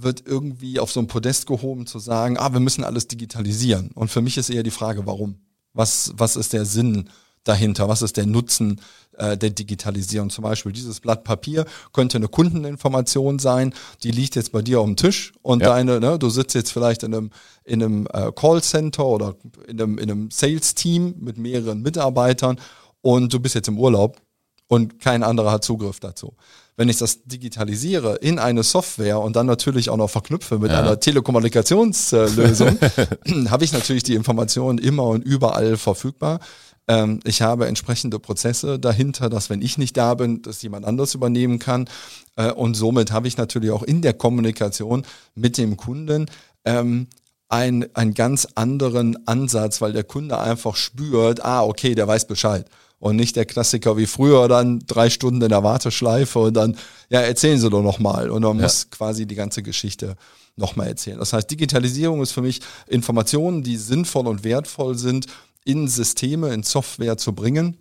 [0.00, 3.90] wird irgendwie auf so ein Podest gehoben zu sagen, ah, wir müssen alles digitalisieren.
[3.94, 5.36] Und für mich ist eher die Frage, warum?
[5.74, 7.10] Was, was ist der Sinn
[7.44, 7.88] dahinter?
[7.88, 8.80] Was ist der Nutzen
[9.16, 10.30] äh, der Digitalisierung?
[10.30, 14.86] Zum Beispiel dieses Blatt Papier könnte eine Kundeninformation sein, die liegt jetzt bei dir auf
[14.86, 15.68] dem Tisch und ja.
[15.68, 17.30] deine, ne, du sitzt jetzt vielleicht in einem,
[17.64, 19.34] in einem äh, Callcenter oder
[19.66, 22.60] in einem, in einem Sales-Team mit mehreren Mitarbeitern
[23.00, 24.20] und du bist jetzt im Urlaub
[24.68, 26.34] und kein anderer hat Zugriff dazu.
[26.78, 30.78] Wenn ich das digitalisiere in eine Software und dann natürlich auch noch verknüpfe mit ja.
[30.78, 32.78] einer Telekommunikationslösung,
[33.50, 36.38] habe ich natürlich die Informationen immer und überall verfügbar.
[36.86, 41.16] Ähm, ich habe entsprechende Prozesse dahinter, dass wenn ich nicht da bin, dass jemand anders
[41.16, 41.90] übernehmen kann.
[42.36, 46.26] Äh, und somit habe ich natürlich auch in der Kommunikation mit dem Kunden
[46.64, 47.08] ähm,
[47.48, 52.66] ein, einen ganz anderen Ansatz, weil der Kunde einfach spürt, ah, okay, der weiß Bescheid
[52.98, 56.76] und nicht der Klassiker wie früher dann drei Stunden in der Warteschleife und dann,
[57.10, 58.30] ja, erzählen Sie doch nochmal.
[58.30, 58.64] Und man ja.
[58.64, 60.16] muss quasi die ganze Geschichte
[60.56, 61.18] nochmal erzählen.
[61.18, 65.26] Das heißt, Digitalisierung ist für mich Informationen, die sinnvoll und wertvoll sind,
[65.64, 67.76] in Systeme, in Software zu bringen,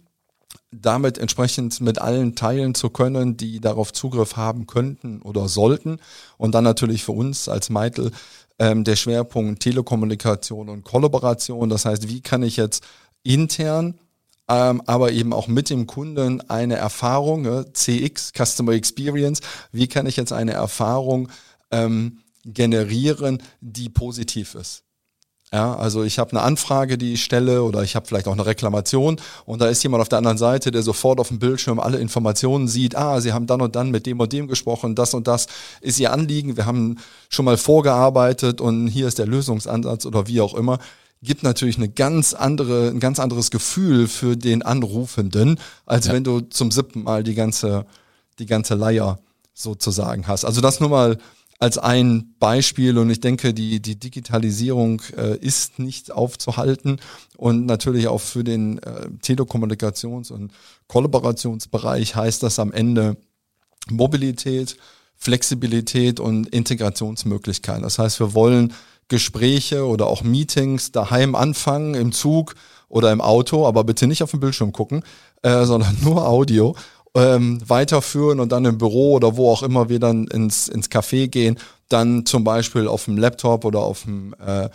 [0.72, 5.98] damit entsprechend mit allen teilen zu können, die darauf Zugriff haben könnten oder sollten.
[6.38, 8.12] Und dann natürlich für uns als Meitel
[8.60, 11.70] ähm, der Schwerpunkt Telekommunikation und Kollaboration.
[11.70, 12.84] Das heißt, wie kann ich jetzt
[13.24, 13.96] intern
[14.48, 20.06] ähm, aber eben auch mit dem Kunden eine Erfahrung, ne, CX, Customer Experience, wie kann
[20.06, 21.30] ich jetzt eine Erfahrung
[21.72, 24.84] ähm, generieren, die positiv ist.
[25.54, 28.46] Ja, also ich habe eine Anfrage, die ich stelle oder ich habe vielleicht auch eine
[28.46, 32.00] Reklamation und da ist jemand auf der anderen Seite, der sofort auf dem Bildschirm alle
[32.00, 32.98] Informationen sieht.
[32.98, 35.48] Ah, Sie haben dann und dann mit dem und dem gesprochen, das und das
[35.80, 36.58] ist Ihr Anliegen.
[36.58, 36.98] Wir haben
[37.30, 40.80] schon mal vorgearbeitet und hier ist der Lösungsansatz oder wie auch immer
[41.22, 46.14] gibt natürlich eine ganz andere, ein ganz anderes Gefühl für den Anrufenden, als ja.
[46.14, 47.86] wenn du zum siebten Mal die ganze,
[48.40, 49.20] die ganze Leier
[49.54, 50.46] sozusagen hast.
[50.46, 51.18] Also das nur mal
[51.60, 57.00] als ein Beispiel und ich denke, die, die Digitalisierung äh, ist nicht aufzuhalten
[57.36, 60.52] und natürlich auch für den äh, Telekommunikations- und
[60.88, 63.18] Kollaborationsbereich heißt das am Ende
[63.90, 64.78] Mobilität,
[65.16, 67.82] Flexibilität und Integrationsmöglichkeiten.
[67.82, 68.74] Das heißt, wir wollen
[69.08, 72.56] Gespräche oder auch Meetings daheim anfangen, im Zug
[72.90, 75.04] oder im Auto, aber bitte nicht auf den Bildschirm gucken,
[75.42, 76.76] äh, sondern nur Audio,
[77.16, 81.28] ähm, weiterführen und dann im Büro oder wo auch immer wir dann ins, ins Café
[81.28, 81.58] gehen,
[81.90, 84.70] dann zum Beispiel auf dem Laptop oder auf dem, äh,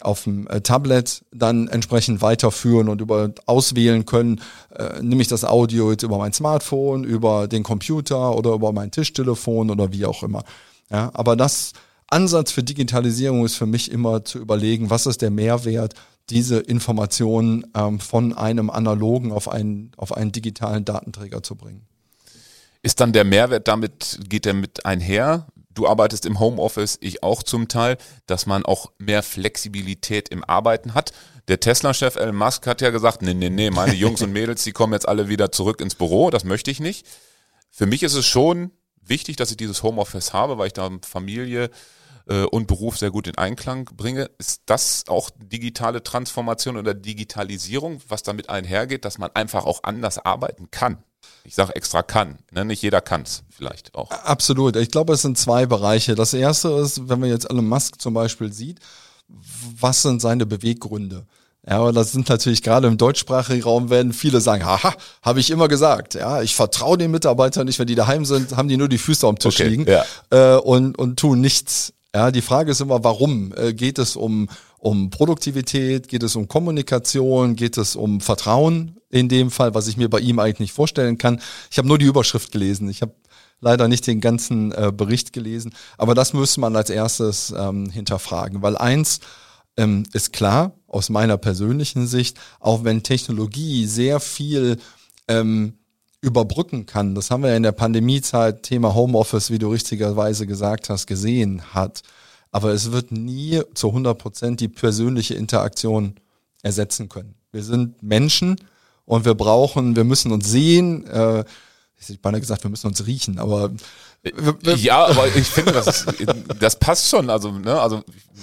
[0.00, 4.40] auf dem äh, Tablet dann entsprechend weiterführen und über auswählen können,
[4.76, 8.90] äh, nehme ich das Audio jetzt über mein Smartphone, über den Computer oder über mein
[8.90, 10.44] Tischtelefon oder wie auch immer.
[10.90, 11.72] Ja, aber das
[12.08, 15.94] Ansatz für Digitalisierung ist für mich immer zu überlegen, was ist der Mehrwert,
[16.30, 21.86] diese Informationen ähm, von einem analogen auf einen, auf einen digitalen Datenträger zu bringen.
[22.82, 25.46] Ist dann der Mehrwert damit, geht der mit einher?
[25.74, 30.94] Du arbeitest im Homeoffice, ich auch zum Teil, dass man auch mehr Flexibilität im Arbeiten
[30.94, 31.12] hat.
[31.48, 34.72] Der Tesla-Chef Elon Musk hat ja gesagt, nee, nee, nee, meine Jungs und Mädels, die
[34.72, 37.06] kommen jetzt alle wieder zurück ins Büro, das möchte ich nicht.
[37.70, 38.70] Für mich ist es schon
[39.08, 41.70] wichtig, dass ich dieses Homeoffice habe, weil ich da Familie
[42.28, 44.30] äh, und Beruf sehr gut in Einklang bringe.
[44.38, 50.18] Ist das auch digitale Transformation oder Digitalisierung, was damit einhergeht, dass man einfach auch anders
[50.18, 51.02] arbeiten kann?
[51.44, 52.64] Ich sage extra kann, ne?
[52.64, 54.10] nicht jeder kann es vielleicht auch.
[54.10, 54.76] Absolut.
[54.76, 56.14] Ich glaube, es sind zwei Bereiche.
[56.14, 58.80] Das erste ist, wenn man jetzt Elon Musk zum Beispiel sieht,
[59.28, 61.26] was sind seine Beweggründe?
[61.68, 65.50] Ja, aber das sind natürlich gerade im deutschsprachigen Raum werden viele sagen, haha, habe ich
[65.50, 66.14] immer gesagt.
[66.14, 69.26] Ja, ich vertraue den Mitarbeitern nicht, wenn die daheim sind, haben die nur die Füße
[69.26, 70.04] am Tisch okay, liegen ja.
[70.30, 71.92] äh, und, und tun nichts.
[72.14, 73.52] Ja, die Frage ist immer, warum?
[73.54, 76.08] Äh, geht es um, um Produktivität?
[76.08, 77.54] Geht es um Kommunikation?
[77.54, 81.18] Geht es um Vertrauen in dem Fall, was ich mir bei ihm eigentlich nicht vorstellen
[81.18, 81.38] kann?
[81.70, 82.88] Ich habe nur die Überschrift gelesen.
[82.88, 83.12] Ich habe
[83.60, 85.74] leider nicht den ganzen äh, Bericht gelesen.
[85.98, 89.20] Aber das müsste man als erstes ähm, hinterfragen, weil eins
[89.78, 94.76] ähm, ist klar, aus meiner persönlichen Sicht, auch wenn Technologie sehr viel
[95.28, 95.74] ähm,
[96.20, 100.90] überbrücken kann, das haben wir ja in der Pandemiezeit, Thema Homeoffice, wie du richtigerweise gesagt
[100.90, 102.02] hast, gesehen hat.
[102.50, 106.14] Aber es wird nie zu 100 Prozent die persönliche Interaktion
[106.62, 107.34] ersetzen können.
[107.52, 108.56] Wir sind Menschen
[109.04, 111.44] und wir brauchen, wir müssen uns sehen, äh,
[112.00, 113.70] ich hätte beinahe gesagt, wir müssen uns riechen, aber
[114.76, 116.04] ja, aber ich finde, das,
[116.58, 117.30] das passt schon.
[117.30, 118.02] Also, ne, also,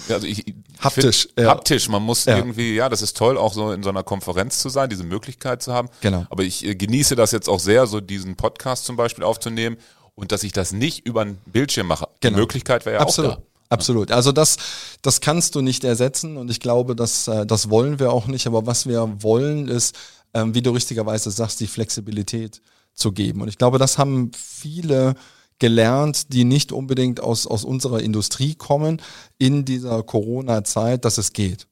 [0.09, 0.45] also ich,
[0.79, 1.49] haptisch, find, ja.
[1.49, 1.89] haptisch.
[1.89, 2.37] Man muss ja.
[2.37, 5.61] irgendwie, ja, das ist toll, auch so in so einer Konferenz zu sein, diese Möglichkeit
[5.61, 5.89] zu haben.
[6.01, 6.25] Genau.
[6.29, 9.77] Aber ich äh, genieße das jetzt auch sehr, so diesen Podcast zum Beispiel aufzunehmen
[10.15, 12.07] und dass ich das nicht über einen Bildschirm mache.
[12.21, 12.35] Genau.
[12.35, 13.31] Die Möglichkeit wäre ja Absolut.
[13.31, 13.41] auch da.
[13.67, 14.11] Absolut.
[14.11, 14.57] Also das,
[15.01, 18.47] das kannst du nicht ersetzen und ich glaube, dass, äh, das wollen wir auch nicht.
[18.47, 19.95] Aber was wir wollen, ist,
[20.33, 22.61] ähm, wie du richtigerweise sagst, die Flexibilität
[22.95, 23.41] zu geben.
[23.41, 25.15] Und ich glaube, das haben viele
[25.60, 29.01] gelernt, die nicht unbedingt aus, aus unserer Industrie kommen,
[29.38, 31.67] in dieser Corona-Zeit, dass es geht.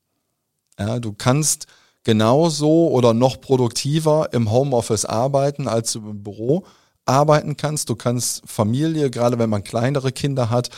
[0.79, 1.67] Ja, du kannst
[2.03, 6.65] genauso oder noch produktiver im Homeoffice arbeiten, als du im Büro
[7.05, 7.89] arbeiten kannst.
[7.89, 10.69] Du kannst Familie, gerade wenn man kleinere Kinder hat,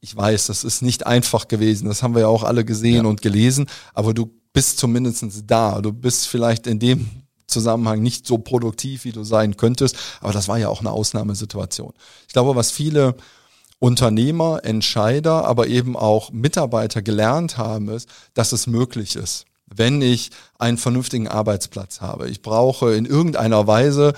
[0.00, 3.08] ich weiß, das ist nicht einfach gewesen, das haben wir ja auch alle gesehen ja.
[3.08, 5.80] und gelesen, aber du bist zumindest da.
[5.80, 9.96] Du bist vielleicht in dem Zusammenhang nicht so produktiv, wie du sein könntest.
[10.20, 11.92] Aber das war ja auch eine Ausnahmesituation.
[12.26, 13.14] Ich glaube, was viele
[13.78, 20.30] Unternehmer, Entscheider, aber eben auch Mitarbeiter gelernt haben, ist, dass es möglich ist, wenn ich
[20.58, 22.30] einen vernünftigen Arbeitsplatz habe.
[22.30, 24.14] Ich brauche in irgendeiner Weise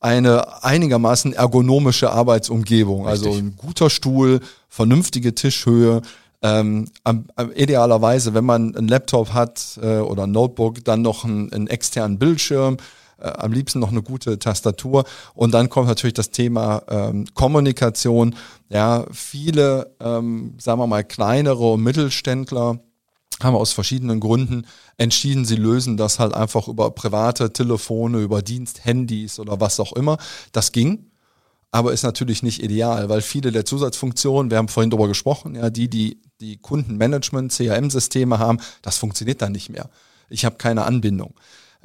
[0.00, 3.42] eine einigermaßen ergonomische Arbeitsumgebung, also Richtig.
[3.42, 6.00] also ein guter Stuhl, vernünftige Tischhöhe,
[6.42, 11.24] ähm, am, am, idealerweise, wenn man einen Laptop hat äh, oder ein Notebook, dann noch
[11.24, 12.78] einen, einen externen Bildschirm,
[13.18, 15.04] äh, am liebsten noch eine gute Tastatur.
[15.34, 18.34] Und dann kommt natürlich das Thema ähm, Kommunikation.
[18.68, 22.80] Ja, viele, ähm, sagen wir mal, kleinere Mittelständler
[23.42, 24.66] haben aus verschiedenen Gründen
[24.98, 30.18] entschieden, sie lösen das halt einfach über private Telefone, über Diensthandys oder was auch immer.
[30.52, 31.09] Das ging
[31.70, 35.70] aber ist natürlich nicht ideal, weil viele der Zusatzfunktionen, wir haben vorhin darüber gesprochen, ja,
[35.70, 39.88] die, die die Kundenmanagement, CRM-Systeme haben, das funktioniert dann nicht mehr.
[40.28, 41.34] Ich habe keine Anbindung.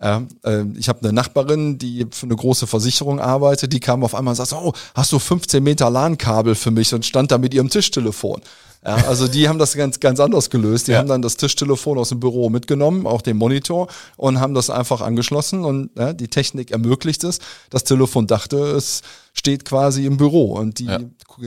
[0.01, 4.13] Ja, äh, ich habe eine Nachbarin, die für eine große Versicherung arbeitet, die kam auf
[4.13, 7.53] einmal und sagt, oh, hast du 15 Meter LAN-Kabel für mich und stand da mit
[7.53, 8.41] ihrem Tischtelefon.
[8.85, 10.87] Ja, also die haben das ganz, ganz anders gelöst.
[10.87, 10.99] Die ja.
[10.99, 15.01] haben dann das Tischtelefon aus dem Büro mitgenommen, auch den Monitor und haben das einfach
[15.01, 17.39] angeschlossen und ja, die Technik ermöglicht es.
[17.71, 19.01] Das Telefon dachte, es
[19.33, 20.87] steht quasi im Büro und die,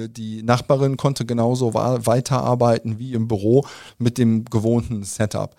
[0.09, 3.65] die Nachbarin konnte genauso weiterarbeiten wie im Büro
[3.99, 5.55] mit dem gewohnten Setup.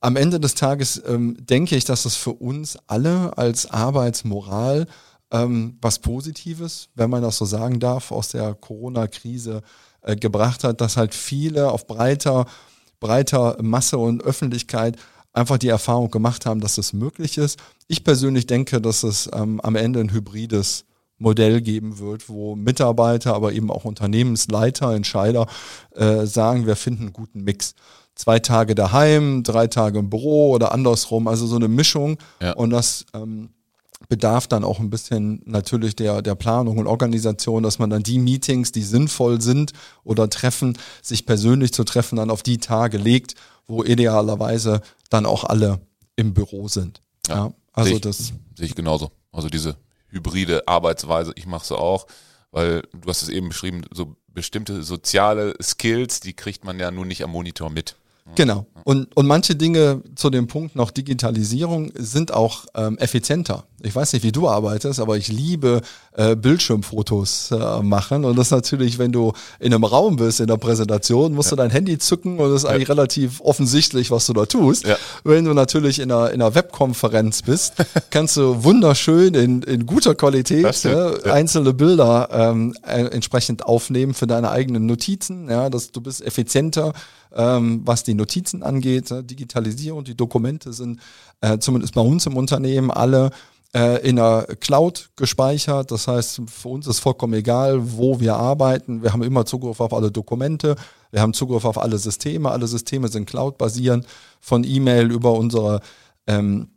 [0.00, 4.88] Am Ende des Tages ähm, denke ich, dass es für uns alle als Arbeitsmoral
[5.30, 9.62] ähm, was Positives, wenn man das so sagen darf, aus der Corona-Krise
[10.02, 12.46] äh, gebracht hat, dass halt viele auf breiter,
[13.00, 14.96] breiter Masse und Öffentlichkeit
[15.32, 17.58] einfach die Erfahrung gemacht haben, dass es möglich ist.
[17.88, 20.84] Ich persönlich denke, dass es ähm, am Ende ein hybrides
[21.18, 25.46] Modell geben wird, wo Mitarbeiter, aber eben auch Unternehmensleiter, Entscheider
[25.94, 27.74] äh, sagen, wir finden einen guten Mix.
[28.14, 32.18] Zwei Tage daheim, drei Tage im Büro oder andersrum, also so eine Mischung.
[32.40, 32.52] Ja.
[32.52, 33.50] Und das ähm,
[34.08, 38.18] bedarf dann auch ein bisschen natürlich der, der Planung und Organisation, dass man dann die
[38.18, 39.72] Meetings, die sinnvoll sind
[40.04, 43.34] oder Treffen, sich persönlich zu treffen, dann auf die Tage legt,
[43.66, 45.80] wo idealerweise dann auch alle
[46.16, 47.00] im Büro sind.
[47.28, 49.10] Ja, ja also sehe ich, das sehe ich genauso.
[49.30, 49.76] Also diese
[50.08, 52.06] hybride Arbeitsweise, ich mache sie auch,
[52.50, 57.08] weil du hast es eben beschrieben, so bestimmte soziale Skills, die kriegt man ja nun
[57.08, 57.96] nicht am Monitor mit.
[58.34, 58.66] Genau.
[58.84, 63.64] Und, und manche Dinge zu dem Punkt noch Digitalisierung sind auch ähm, effizienter.
[63.80, 65.82] Ich weiß nicht, wie du arbeitest, aber ich liebe
[66.16, 68.24] äh, Bildschirmfotos äh, machen.
[68.24, 71.56] Und das natürlich, wenn du in einem Raum bist, in der Präsentation, musst ja.
[71.56, 72.94] du dein Handy zücken und es ist eigentlich ja.
[72.94, 74.86] relativ offensichtlich, was du da tust.
[74.86, 74.96] Ja.
[75.24, 77.74] Wenn du natürlich in einer, in einer Webkonferenz bist,
[78.10, 80.86] kannst du wunderschön in, in guter Qualität
[81.24, 85.48] einzelne Bilder ähm, äh, entsprechend aufnehmen für deine eigenen Notizen.
[85.48, 86.92] Ja, dass du bist effizienter
[87.36, 89.10] ähm, was die Notizen angeht.
[89.10, 91.00] Äh, Digitalisierung, die Dokumente sind
[91.40, 93.30] äh, zumindest bei uns im Unternehmen alle
[93.74, 95.90] äh, in der Cloud gespeichert.
[95.90, 99.02] Das heißt, für uns ist vollkommen egal, wo wir arbeiten.
[99.02, 100.76] Wir haben immer Zugriff auf alle Dokumente.
[101.10, 102.50] Wir haben Zugriff auf alle Systeme.
[102.50, 104.06] Alle Systeme sind cloud-basierend,
[104.40, 105.80] von E-Mail über unsere
[106.26, 106.68] ähm,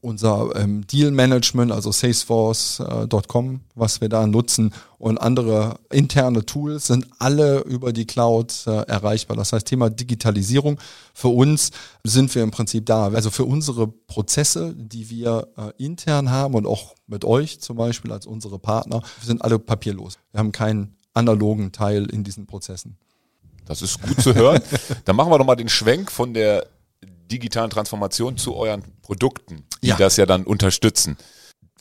[0.00, 7.06] unser ähm, Deal-Management, also Salesforce.com, äh, was wir da nutzen und andere interne Tools sind
[7.18, 9.36] alle über die Cloud äh, erreichbar.
[9.36, 10.78] Das heißt, Thema Digitalisierung,
[11.14, 11.70] für uns
[12.04, 13.08] sind wir im Prinzip da.
[13.08, 18.12] Also für unsere Prozesse, die wir äh, intern haben und auch mit euch zum Beispiel
[18.12, 20.18] als unsere Partner, sind alle papierlos.
[20.32, 22.96] Wir haben keinen analogen Teil in diesen Prozessen.
[23.66, 24.62] Das ist gut zu hören.
[25.04, 26.66] Dann machen wir doch mal den Schwenk von der
[27.28, 29.96] digitalen Transformation zu euren Produkten, die ja.
[29.96, 31.16] das ja dann unterstützen.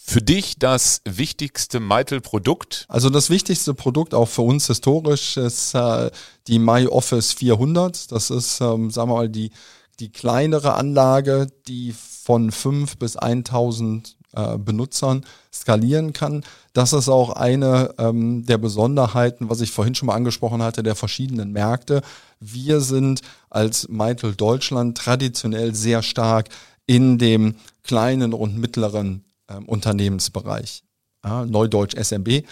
[0.10, 2.86] Für dich das wichtigste Meitel-Produkt?
[2.88, 6.10] Also das wichtigste Produkt auch für uns historisch ist äh,
[6.48, 8.12] die MyOffice 400.
[8.14, 9.52] Das ist, ähm, sagen wir mal, die,
[10.00, 16.44] die kleinere Anlage, die von 5 bis 1000 äh, Benutzern skalieren kann.
[16.74, 20.96] Das ist auch eine ähm, der Besonderheiten, was ich vorhin schon mal angesprochen hatte, der
[20.96, 22.02] verschiedenen Märkte.
[22.40, 26.50] Wir sind als Meitel Deutschland traditionell sehr stark
[26.86, 30.84] in dem kleinen und mittleren ähm, Unternehmensbereich.
[31.24, 32.44] Ja, Neudeutsch SMB, äh,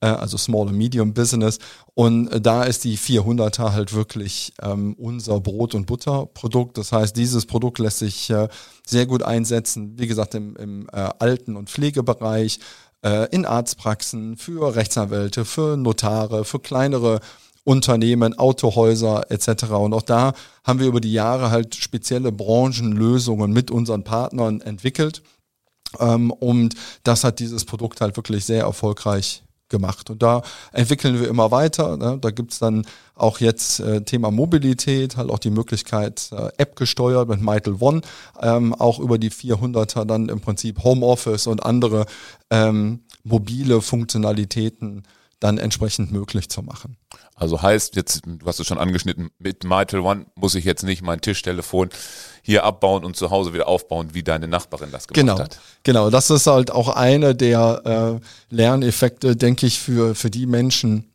[0.00, 1.58] also Small and Medium Business.
[1.94, 6.78] Und äh, da ist die 400er halt wirklich ähm, unser Brot- und Butterprodukt.
[6.78, 8.48] Das heißt, dieses Produkt lässt sich äh,
[8.86, 12.58] sehr gut einsetzen, wie gesagt, im, im äh, Alten- und Pflegebereich,
[13.02, 17.20] äh, in Arztpraxen, für Rechtsanwälte, für Notare, für kleinere
[17.64, 19.64] Unternehmen, Autohäuser etc.
[19.72, 25.22] Und auch da haben wir über die Jahre halt spezielle Branchenlösungen mit unseren Partnern entwickelt.
[25.98, 30.10] Ähm, und das hat dieses Produkt halt wirklich sehr erfolgreich gemacht.
[30.10, 31.96] Und da entwickeln wir immer weiter.
[31.96, 32.18] Ne?
[32.20, 37.28] Da gibt's dann auch jetzt äh, Thema Mobilität, halt auch die Möglichkeit, äh, App gesteuert
[37.28, 38.02] mit Mitel One,
[38.40, 42.06] ähm, auch über die 400er dann im Prinzip Homeoffice und andere
[42.50, 45.04] ähm, mobile Funktionalitäten
[45.40, 46.96] dann entsprechend möglich zu machen.
[47.44, 51.02] Also heißt jetzt, du hast es schon angeschnitten, mit Mitel One muss ich jetzt nicht
[51.02, 51.90] mein Tischtelefon
[52.40, 55.60] hier abbauen und zu Hause wieder aufbauen, wie deine Nachbarin das gemacht genau, hat.
[55.82, 61.13] Genau, das ist halt auch eine der äh, Lerneffekte, denke ich, für, für die Menschen,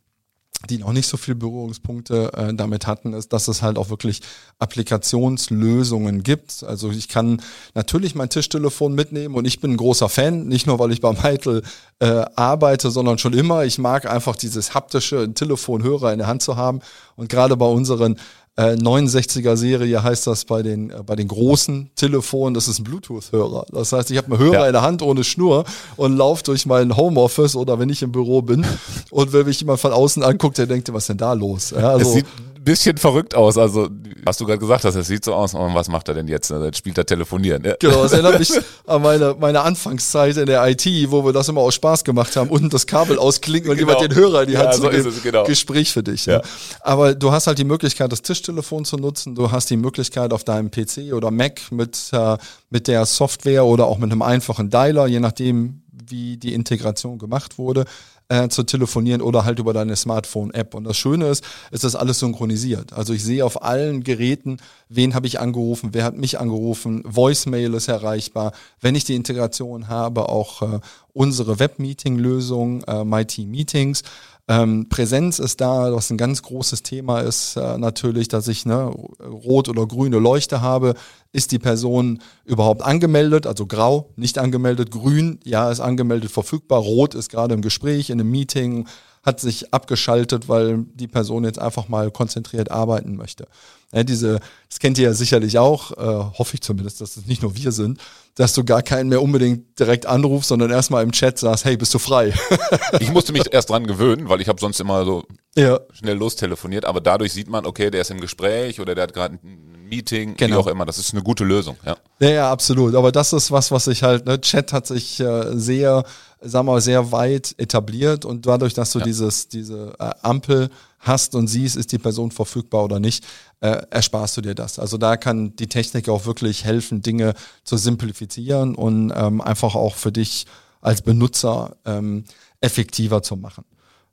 [0.68, 4.20] die noch nicht so viele Berührungspunkte äh, damit hatten, ist, dass es halt auch wirklich
[4.58, 6.62] Applikationslösungen gibt.
[6.64, 7.40] Also ich kann
[7.74, 11.22] natürlich mein Tischtelefon mitnehmen und ich bin ein großer Fan, nicht nur weil ich beim
[11.22, 11.62] Heitel
[12.00, 13.64] äh, arbeite, sondern schon immer.
[13.64, 16.80] Ich mag einfach dieses haptische Telefonhörer in der Hand zu haben.
[17.16, 18.16] Und gerade bei unseren
[18.56, 22.84] äh, 69er Serie heißt das bei den, äh, bei den großen Telefonen, das ist ein
[22.84, 23.66] Bluetooth-Hörer.
[23.72, 24.66] Das heißt, ich habe einen Hörer ja.
[24.66, 25.64] in der Hand ohne Schnur
[25.96, 28.66] und laufe durch mein Homeoffice oder wenn ich im Büro bin
[29.10, 31.70] und wenn mich jemand von außen anguckt, der denkt, was ist denn da los?
[31.70, 32.20] Ja, also,
[32.64, 33.56] bisschen verrückt aus.
[33.58, 33.88] Also,
[34.24, 35.54] was du gerade gesagt hast, es sieht so aus.
[35.54, 36.50] Und was macht er denn jetzt?
[36.50, 37.64] Jetzt spielt er telefonieren.
[37.64, 37.74] Ja.
[37.80, 38.52] Genau, das erinnert mich
[38.86, 42.50] an meine, meine Anfangszeit in der IT, wo wir das immer aus Spaß gemacht haben.
[42.50, 43.92] Unten das Kabel ausklinken und genau.
[43.92, 45.44] jemand den Hörer in die Hand ja, so es, genau.
[45.44, 46.26] Gespräch für dich.
[46.26, 46.38] Ja.
[46.38, 46.42] Ne?
[46.80, 49.34] Aber du hast halt die Möglichkeit, das Tischtelefon zu nutzen.
[49.34, 52.36] Du hast die Möglichkeit, auf deinem PC oder Mac mit, äh,
[52.68, 57.58] mit der Software oder auch mit einem einfachen Dialer, je nachdem, wie die Integration gemacht
[57.58, 57.84] wurde,
[58.30, 60.74] äh, zu telefonieren oder halt über deine Smartphone-App.
[60.74, 62.92] Und das Schöne ist, ist das alles synchronisiert.
[62.92, 67.74] Also ich sehe auf allen Geräten, wen habe ich angerufen, wer hat mich angerufen, Voicemail
[67.74, 68.52] ist erreichbar.
[68.80, 70.78] Wenn ich die Integration habe, auch äh,
[71.12, 74.04] unsere Web-Meeting-Lösung, äh, MyTeam-Meetings.
[74.50, 78.92] Ähm, Präsenz ist da, was ein ganz großes Thema ist, äh, natürlich, dass ich ne,
[79.22, 80.94] rot oder grüne Leuchte habe.
[81.30, 83.46] Ist die Person überhaupt angemeldet?
[83.46, 88.18] Also grau, nicht angemeldet, grün, ja, ist angemeldet, verfügbar, rot ist gerade im Gespräch, in
[88.18, 88.88] einem Meeting,
[89.22, 93.46] hat sich abgeschaltet, weil die Person jetzt einfach mal konzentriert arbeiten möchte.
[93.92, 97.42] Ja, diese, das kennt ihr ja sicherlich auch, äh, hoffe ich zumindest, dass es nicht
[97.42, 98.00] nur wir sind,
[98.34, 101.92] dass du gar keinen mehr unbedingt direkt anrufst, sondern erstmal im Chat sagst, hey, bist
[101.94, 102.32] du frei?
[103.00, 105.24] ich musste mich erst dran gewöhnen, weil ich habe sonst immer so
[105.56, 105.80] ja.
[105.92, 109.34] schnell lostelefoniert, aber dadurch sieht man, okay, der ist im Gespräch oder der hat gerade
[109.42, 110.56] ein Meeting, genau.
[110.56, 110.86] wie auch immer.
[110.86, 111.76] Das ist eine gute Lösung.
[111.84, 111.96] Ja.
[112.20, 112.94] ja, ja, absolut.
[112.94, 116.04] Aber das ist was, was ich halt, ne, Chat hat sich äh, sehr,
[116.40, 119.04] sagen wir mal, sehr weit etabliert und dadurch, dass du ja.
[119.04, 123.26] dieses, diese äh, Ampel hast und siehst, ist die Person verfügbar oder nicht,
[123.60, 124.78] äh, ersparst du dir das.
[124.78, 127.34] Also da kann die Technik auch wirklich helfen, Dinge
[127.64, 130.46] zu simplifizieren und ähm, einfach auch für dich
[130.80, 132.24] als Benutzer ähm,
[132.60, 133.64] effektiver zu machen.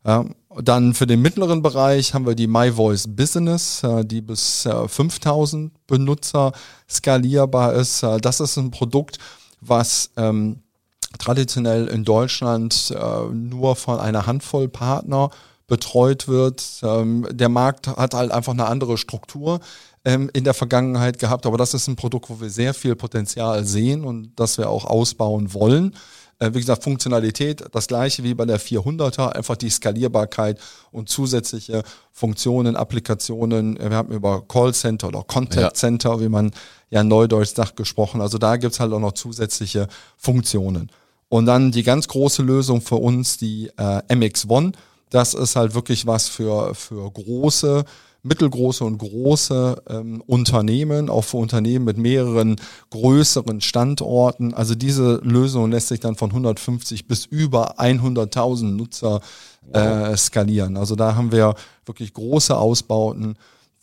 [0.05, 0.25] Ja,
[0.61, 5.73] dann für den mittleren Bereich haben wir die MyVoice Business, äh, die bis äh, 5000
[5.87, 6.53] Benutzer
[6.89, 8.03] skalierbar ist.
[8.03, 9.17] Äh, das ist ein Produkt,
[9.59, 10.61] was ähm,
[11.19, 15.29] traditionell in Deutschland äh, nur von einer Handvoll Partner
[15.67, 16.63] betreut wird.
[16.81, 19.59] Ähm, der Markt hat halt einfach eine andere Struktur
[20.05, 23.65] ähm, in der Vergangenheit gehabt, aber das ist ein Produkt, wo wir sehr viel Potenzial
[23.65, 25.93] sehen und das wir auch ausbauen wollen.
[26.39, 30.59] Äh, wie gesagt, Funktionalität, das gleiche wie bei der 400er, einfach die Skalierbarkeit
[30.91, 33.77] und zusätzliche Funktionen, Applikationen.
[33.77, 36.19] Wir haben über Callcenter oder Contact Center, ja.
[36.21, 36.51] wie man
[36.89, 38.21] ja neudeutsch sagt, gesprochen.
[38.21, 40.91] Also da gibt's halt auch noch zusätzliche Funktionen.
[41.29, 44.73] Und dann die ganz große Lösung für uns, die äh, MX1.
[45.09, 47.85] Das ist halt wirklich was für, für große
[48.23, 52.57] mittelgroße und große ähm, Unternehmen, auch für Unternehmen mit mehreren
[52.89, 54.53] größeren Standorten.
[54.53, 59.21] Also diese Lösung lässt sich dann von 150 bis über 100.000 Nutzer
[59.71, 60.77] äh, skalieren.
[60.77, 61.55] Also da haben wir
[61.85, 63.37] wirklich große Ausbauten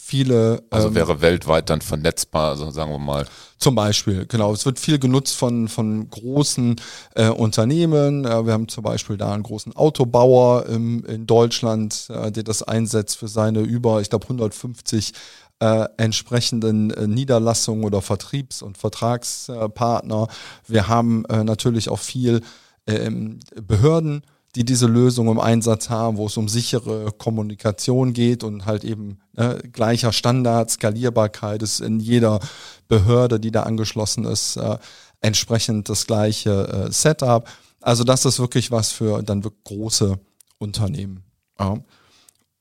[0.05, 0.63] viele.
[0.71, 3.27] Also ähm, wäre weltweit dann vernetzbar, also sagen wir mal.
[3.59, 4.53] Zum Beispiel, genau.
[4.53, 6.77] Es wird viel genutzt von, von großen
[7.15, 8.27] äh, Unternehmen.
[8.27, 12.63] Äh, wir haben zum Beispiel da einen großen Autobauer im, in Deutschland, äh, der das
[12.63, 15.15] einsetzt für seine über, ich glaube, 150
[15.61, 20.29] äh, entsprechenden äh, Niederlassungen oder Vertriebs- und Vertragspartner.
[20.67, 22.43] Wir haben äh, natürlich auch viel
[22.87, 24.23] ähm, Behörden
[24.55, 29.19] die diese Lösung im Einsatz haben, wo es um sichere Kommunikation geht und halt eben
[29.33, 32.41] ne, gleicher Standard, Skalierbarkeit ist in jeder
[32.87, 34.79] Behörde, die da angeschlossen ist, äh,
[35.21, 37.49] entsprechend das gleiche äh, Setup.
[37.81, 40.19] Also das ist wirklich was für dann wirklich große
[40.59, 41.25] Unternehmen.
[41.59, 41.79] Ja.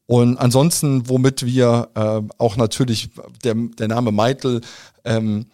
[0.06, 3.12] Und ansonsten, womit wir äh, auch natürlich
[3.44, 4.62] der, der Name Meitel
[5.06, 5.46] ähm,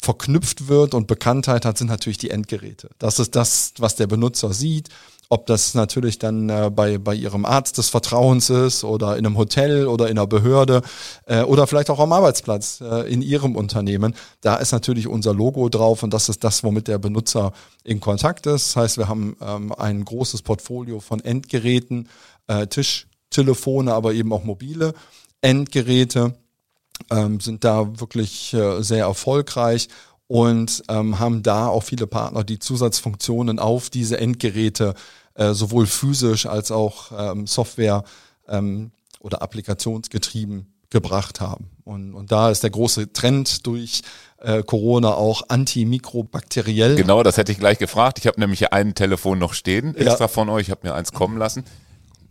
[0.00, 2.90] verknüpft wird und Bekanntheit hat, sind natürlich die Endgeräte.
[2.98, 4.88] Das ist das, was der Benutzer sieht
[5.32, 9.38] ob das natürlich dann äh, bei, bei ihrem Arzt des Vertrauens ist oder in einem
[9.38, 10.82] Hotel oder in einer Behörde
[11.24, 14.14] äh, oder vielleicht auch am Arbeitsplatz äh, in ihrem Unternehmen.
[14.42, 18.44] Da ist natürlich unser Logo drauf und das ist das, womit der Benutzer in Kontakt
[18.46, 18.68] ist.
[18.68, 22.10] Das heißt, wir haben ähm, ein großes Portfolio von Endgeräten,
[22.46, 24.92] äh, Tischtelefone, aber eben auch mobile
[25.40, 26.34] Endgeräte,
[27.10, 29.88] ähm, sind da wirklich äh, sehr erfolgreich
[30.26, 34.94] und ähm, haben da auch viele Partner, die Zusatzfunktionen auf diese Endgeräte
[35.34, 38.04] äh, sowohl physisch als auch ähm, Software
[38.48, 41.70] ähm, oder applikationsgetrieben gebracht haben.
[41.84, 44.02] Und, und da ist der große Trend durch
[44.38, 46.96] äh, Corona auch antimikrobakteriell.
[46.96, 48.18] Genau, das hätte ich gleich gefragt.
[48.18, 50.28] Ich habe nämlich hier ein Telefon noch stehen, extra ja.
[50.28, 50.68] von euch.
[50.68, 51.64] Ich habe mir eins kommen lassen.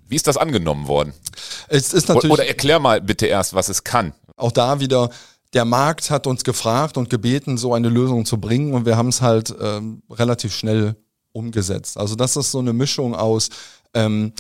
[0.07, 1.13] Wie ist das angenommen worden?
[1.69, 4.13] Es ist natürlich oder erklär mal bitte erst, was es kann.
[4.35, 5.09] Auch da wieder
[5.53, 9.09] der Markt hat uns gefragt und gebeten, so eine Lösung zu bringen und wir haben
[9.09, 10.95] es halt ähm, relativ schnell
[11.33, 11.97] umgesetzt.
[11.97, 13.49] Also das ist so eine Mischung aus,
[13.93, 14.33] ähm,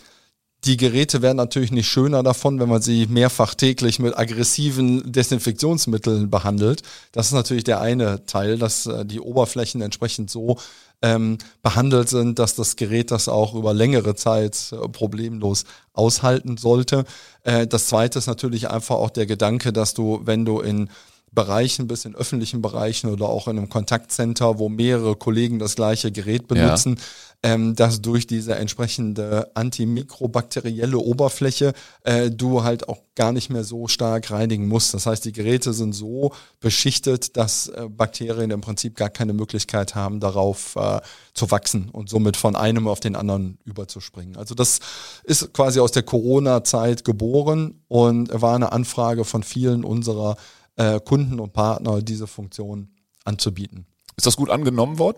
[0.65, 6.29] die Geräte werden natürlich nicht schöner davon, wenn man sie mehrfach täglich mit aggressiven Desinfektionsmitteln
[6.29, 6.83] behandelt.
[7.11, 10.59] Das ist natürlich der eine Teil, dass äh, die Oberflächen entsprechend so
[11.01, 15.63] ähm, behandelt sind, dass das Gerät das auch über längere Zeit äh, problemlos
[15.93, 17.05] aushalten sollte.
[17.43, 20.89] Äh, das zweite ist natürlich einfach auch der Gedanke, dass du, wenn du in
[21.33, 26.11] Bereichen bis in öffentlichen Bereichen oder auch in einem Kontaktcenter, wo mehrere Kollegen das gleiche
[26.11, 26.97] Gerät benutzen,
[27.43, 27.53] ja.
[27.53, 31.71] ähm, dass durch diese entsprechende antimikrobakterielle Oberfläche
[32.03, 34.93] äh, du halt auch gar nicht mehr so stark reinigen musst.
[34.93, 39.95] Das heißt, die Geräte sind so beschichtet, dass äh, Bakterien im Prinzip gar keine Möglichkeit
[39.95, 40.99] haben, darauf äh,
[41.33, 44.35] zu wachsen und somit von einem auf den anderen überzuspringen.
[44.35, 44.79] Also das
[45.23, 50.35] ist quasi aus der Corona-Zeit geboren und war eine Anfrage von vielen unserer
[50.75, 52.89] äh, Kunden und Partner diese Funktion
[53.25, 53.85] anzubieten.
[54.17, 55.17] Ist das gut angenommen worden?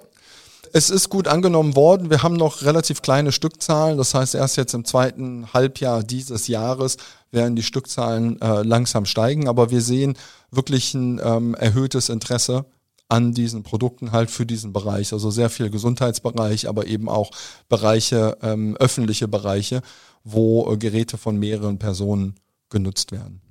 [0.75, 2.09] Es ist gut angenommen worden.
[2.09, 3.97] Wir haben noch relativ kleine Stückzahlen.
[3.97, 6.97] Das heißt, erst jetzt im zweiten Halbjahr dieses Jahres
[7.29, 9.47] werden die Stückzahlen äh, langsam steigen.
[9.47, 10.17] Aber wir sehen
[10.49, 12.65] wirklich ein ähm, erhöhtes Interesse
[13.07, 15.13] an diesen Produkten halt für diesen Bereich.
[15.13, 17.29] Also sehr viel Gesundheitsbereich, aber eben auch
[17.69, 19.83] Bereiche, ähm, öffentliche Bereiche,
[20.23, 22.33] wo äh, Geräte von mehreren Personen
[22.69, 23.42] genutzt werden.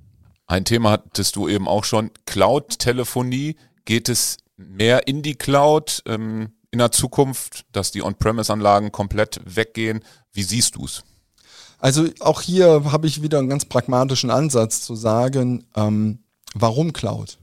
[0.53, 3.55] Ein Thema hattest du eben auch schon, Cloud-Telefonie.
[3.85, 10.01] Geht es mehr in die Cloud ähm, in der Zukunft, dass die On-Premise-Anlagen komplett weggehen?
[10.31, 11.01] Wie siehst du es?
[11.79, 16.19] Also auch hier habe ich wieder einen ganz pragmatischen Ansatz zu sagen, ähm,
[16.53, 17.39] warum Cloud?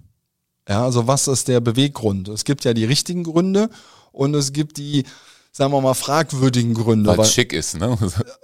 [0.69, 2.29] Ja, also was ist der Beweggrund?
[2.29, 3.71] Es gibt ja die richtigen Gründe
[4.13, 5.05] und es gibt die
[5.53, 7.11] sagen wir mal, fragwürdigen Gründe.
[7.11, 7.97] Weil es schick ist, ne?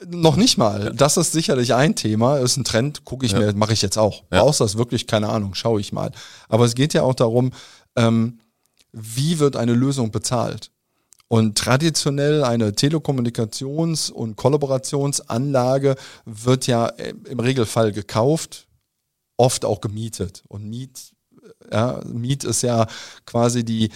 [0.09, 0.93] Noch nicht mal.
[0.95, 3.39] Das ist sicherlich ein Thema, ist ein Trend, gucke ich ja.
[3.39, 4.25] mir, mache ich jetzt auch.
[4.33, 4.43] Ja.
[4.43, 5.07] Brauchst das wirklich?
[5.07, 6.11] Keine Ahnung, schaue ich mal.
[6.49, 7.53] Aber es geht ja auch darum,
[7.97, 8.41] ähm,
[8.93, 10.71] wie wird eine Lösung bezahlt?
[11.29, 18.69] Und traditionell eine Telekommunikations- und Kollaborationsanlage wird ja im Regelfall gekauft,
[19.37, 20.45] oft auch gemietet.
[20.49, 21.13] Und Miet,
[21.73, 22.87] ja, Miet ist ja
[23.27, 23.91] quasi die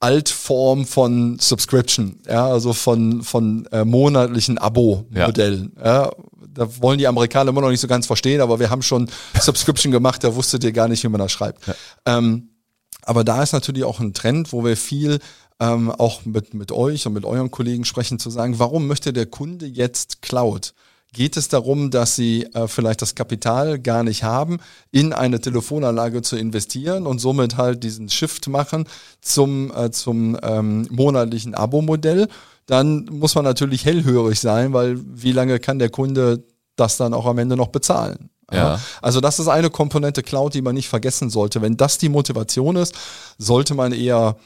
[0.00, 5.72] Altform von Subscription, ja, also von, von äh, monatlichen Abo-Modellen.
[5.76, 6.04] Ja.
[6.04, 6.10] ja.
[6.52, 9.92] Da wollen die Amerikaner immer noch nicht so ganz verstehen, aber wir haben schon Subscription
[9.92, 11.66] gemacht, da wusstet ihr gar nicht, wie man das schreibt.
[11.66, 11.74] Ja.
[12.06, 12.48] Ähm,
[13.02, 15.20] aber da ist natürlich auch ein Trend, wo wir viel
[15.60, 19.26] ähm, auch mit, mit euch und mit euren Kollegen sprechen, zu sagen, warum möchte der
[19.26, 20.72] Kunde jetzt Cloud?
[21.12, 24.58] Geht es darum, dass sie äh, vielleicht das Kapital gar nicht haben,
[24.92, 28.86] in eine Telefonanlage zu investieren und somit halt diesen Shift machen
[29.20, 32.28] zum, äh, zum ähm, monatlichen Abo-Modell?
[32.66, 36.44] Dann muss man natürlich hellhörig sein, weil wie lange kann der Kunde
[36.76, 38.30] das dann auch am Ende noch bezahlen?
[38.52, 38.80] Ja.
[39.02, 41.62] Also das ist eine Komponente Cloud, die man nicht vergessen sollte.
[41.62, 42.94] Wenn das die Motivation ist,
[43.38, 44.36] sollte man eher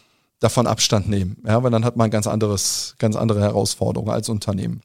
[0.40, 4.82] davon Abstand nehmen, ja, weil dann hat man ganz anderes, ganz andere Herausforderungen als Unternehmen.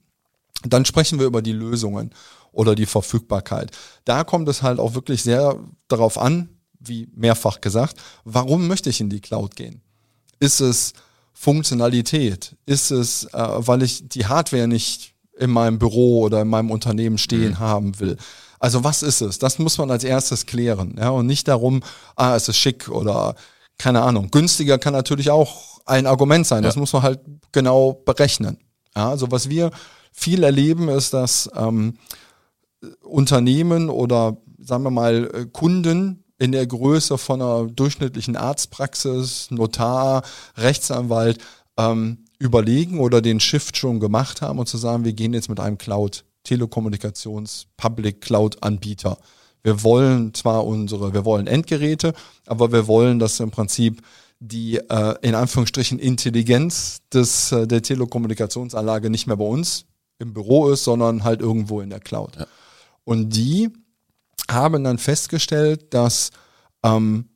[0.64, 2.10] Dann sprechen wir über die Lösungen
[2.52, 3.70] oder die Verfügbarkeit.
[4.04, 6.48] Da kommt es halt auch wirklich sehr darauf an,
[6.78, 9.82] wie mehrfach gesagt, warum möchte ich in die Cloud gehen?
[10.38, 10.94] Ist es
[11.32, 12.56] Funktionalität?
[12.66, 17.18] Ist es, äh, weil ich die Hardware nicht in meinem Büro oder in meinem Unternehmen
[17.18, 17.58] stehen mhm.
[17.58, 18.16] haben will?
[18.58, 19.38] Also was ist es?
[19.38, 20.96] Das muss man als erstes klären.
[20.98, 21.82] Ja, und nicht darum,
[22.16, 23.34] ah, es ist schick oder
[23.78, 24.30] keine Ahnung.
[24.30, 26.62] Günstiger kann natürlich auch ein Argument sein.
[26.62, 27.20] Das muss man halt
[27.52, 28.58] genau berechnen.
[28.94, 29.70] Ja, also was wir
[30.12, 31.94] viel erleben, ist, dass ähm,
[33.02, 40.22] Unternehmen oder sagen wir mal Kunden in der Größe von einer durchschnittlichen Arztpraxis, Notar,
[40.56, 41.38] Rechtsanwalt
[41.76, 45.60] ähm, überlegen oder den Shift schon gemacht haben und zu sagen, wir gehen jetzt mit
[45.60, 49.18] einem Cloud Telekommunikations Public Cloud Anbieter.
[49.62, 52.14] Wir wollen zwar unsere, wir wollen Endgeräte,
[52.46, 54.00] aber wir wollen, dass im Prinzip
[54.38, 59.84] die äh, in Anführungsstrichen Intelligenz des, äh, der Telekommunikationsanlage nicht mehr bei uns
[60.20, 62.36] im Büro ist, sondern halt irgendwo in der Cloud.
[62.36, 62.46] Ja.
[63.04, 63.70] Und die
[64.50, 66.30] haben dann festgestellt, dass
[66.82, 67.30] ähm,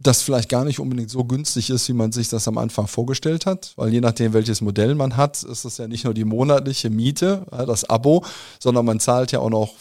[0.00, 3.46] das vielleicht gar nicht unbedingt so günstig ist, wie man sich das am Anfang vorgestellt
[3.46, 6.88] hat, weil je nachdem, welches Modell man hat, ist das ja nicht nur die monatliche
[6.88, 8.24] Miete, das Abo,
[8.60, 9.74] sondern man zahlt ja auch noch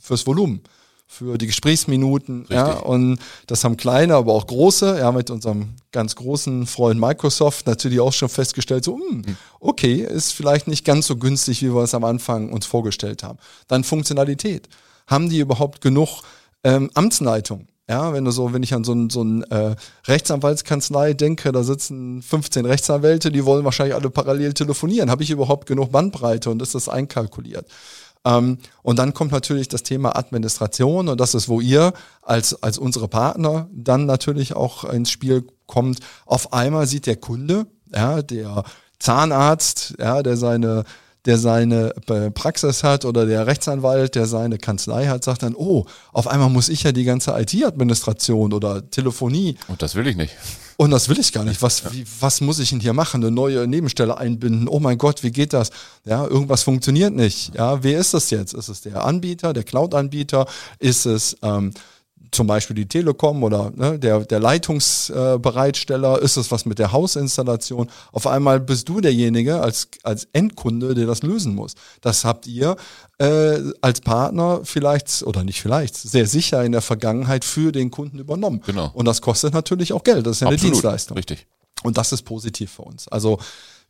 [0.00, 0.62] fürs Volumen,
[1.12, 2.40] für die Gesprächsminuten.
[2.40, 2.56] Richtig.
[2.56, 7.66] Ja, und das haben kleine, aber auch große, ja, mit unserem ganz großen Freund Microsoft
[7.66, 9.36] natürlich auch schon festgestellt, so, mh, hm, hm.
[9.60, 13.38] okay, ist vielleicht nicht ganz so günstig, wie wir es am Anfang uns vorgestellt haben.
[13.68, 14.68] Dann Funktionalität.
[15.06, 16.22] Haben die überhaupt genug
[16.64, 17.68] ähm, Amtsleitung?
[17.88, 19.74] Ja, wenn du so, wenn ich an so ein, so ein äh,
[20.06, 25.10] Rechtsanwaltskanzlei denke, da sitzen 15 Rechtsanwälte, die wollen wahrscheinlich alle parallel telefonieren.
[25.10, 27.66] Habe ich überhaupt genug Bandbreite und ist das einkalkuliert?
[28.24, 31.92] Ähm, und dann kommt natürlich das Thema Administration und das ist, wo ihr
[32.22, 36.00] als, als unsere Partner dann natürlich auch ins Spiel kommt.
[36.26, 38.64] Auf einmal sieht der Kunde, ja, der
[38.98, 40.84] Zahnarzt, ja, der seine
[41.26, 45.86] der seine äh, Praxis hat oder der Rechtsanwalt, der seine Kanzlei hat, sagt dann, oh,
[46.12, 49.56] auf einmal muss ich ja die ganze IT-Administration oder Telefonie.
[49.68, 50.34] Und das will ich nicht.
[50.76, 51.62] Und das will ich gar nicht.
[51.62, 53.22] Was, wie, was muss ich denn hier machen?
[53.22, 54.66] Eine neue Nebenstelle einbinden?
[54.66, 55.70] Oh mein Gott, wie geht das?
[56.04, 57.54] Ja, irgendwas funktioniert nicht.
[57.54, 58.54] Ja, wer ist das jetzt?
[58.54, 60.46] Ist es der Anbieter, der Cloud-Anbieter?
[60.80, 61.72] Ist es ähm,
[62.32, 66.90] zum Beispiel die Telekom oder ne, der, der Leitungsbereitsteller, äh, ist es was mit der
[66.90, 67.90] Hausinstallation.
[68.10, 71.74] Auf einmal bist du derjenige als, als Endkunde, der das lösen muss.
[72.00, 72.76] Das habt ihr
[73.18, 78.18] äh, als Partner vielleicht oder nicht vielleicht, sehr sicher in der Vergangenheit für den Kunden
[78.18, 78.62] übernommen.
[78.64, 78.90] Genau.
[78.94, 80.26] Und das kostet natürlich auch Geld.
[80.26, 81.16] Das ist ja Absolut, eine Dienstleistung.
[81.18, 81.46] Richtig.
[81.82, 83.08] Und das ist positiv für uns.
[83.08, 83.38] Also,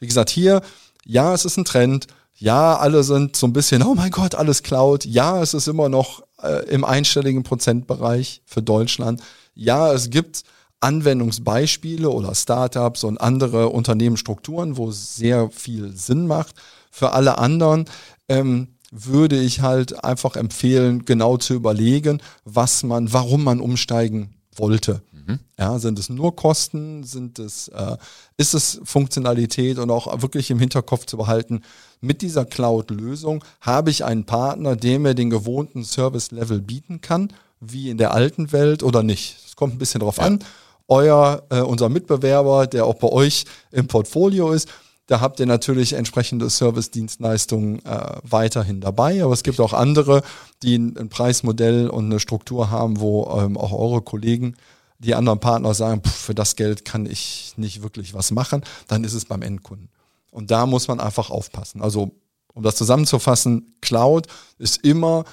[0.00, 0.62] wie gesagt, hier,
[1.04, 2.08] ja, es ist ein Trend.
[2.34, 5.04] Ja, alle sind so ein bisschen, oh mein Gott, alles Cloud.
[5.04, 9.22] Ja, es ist immer noch äh, im einstelligen Prozentbereich für Deutschland.
[9.54, 10.42] Ja, es gibt
[10.80, 16.56] Anwendungsbeispiele oder Startups und andere Unternehmensstrukturen, wo es sehr viel Sinn macht.
[16.90, 17.86] Für alle anderen
[18.28, 25.02] ähm, würde ich halt einfach empfehlen, genau zu überlegen, was man, warum man umsteigen wollte.
[25.12, 25.38] Mhm.
[25.58, 27.04] Ja, sind es nur Kosten?
[27.04, 27.96] Sind es, äh,
[28.36, 31.62] ist es Funktionalität und auch wirklich im Hinterkopf zu behalten,
[32.00, 37.90] mit dieser Cloud-Lösung habe ich einen Partner, der mir den gewohnten Service-Level bieten kann, wie
[37.90, 39.36] in der alten Welt oder nicht.
[39.46, 40.24] Es kommt ein bisschen drauf ja.
[40.24, 40.40] an.
[40.88, 44.68] Euer, äh, unser Mitbewerber, der auch bei euch im Portfolio ist,
[45.12, 50.22] da habt ihr natürlich entsprechende Service-Dienstleistungen äh, weiterhin dabei, aber es gibt auch andere,
[50.62, 54.56] die ein, Preismodell und eine Struktur haben, wo ähm, auch eure Kollegen,
[54.98, 59.04] die anderen Partner sagen, pff, für das Geld kann ich nicht wirklich was machen, dann
[59.04, 59.90] ist es beim Endkunden.
[60.30, 61.82] Und da muss man einfach aufpassen.
[61.82, 62.12] Also,
[62.54, 65.24] um das zusammenzufassen, Cloud ist immer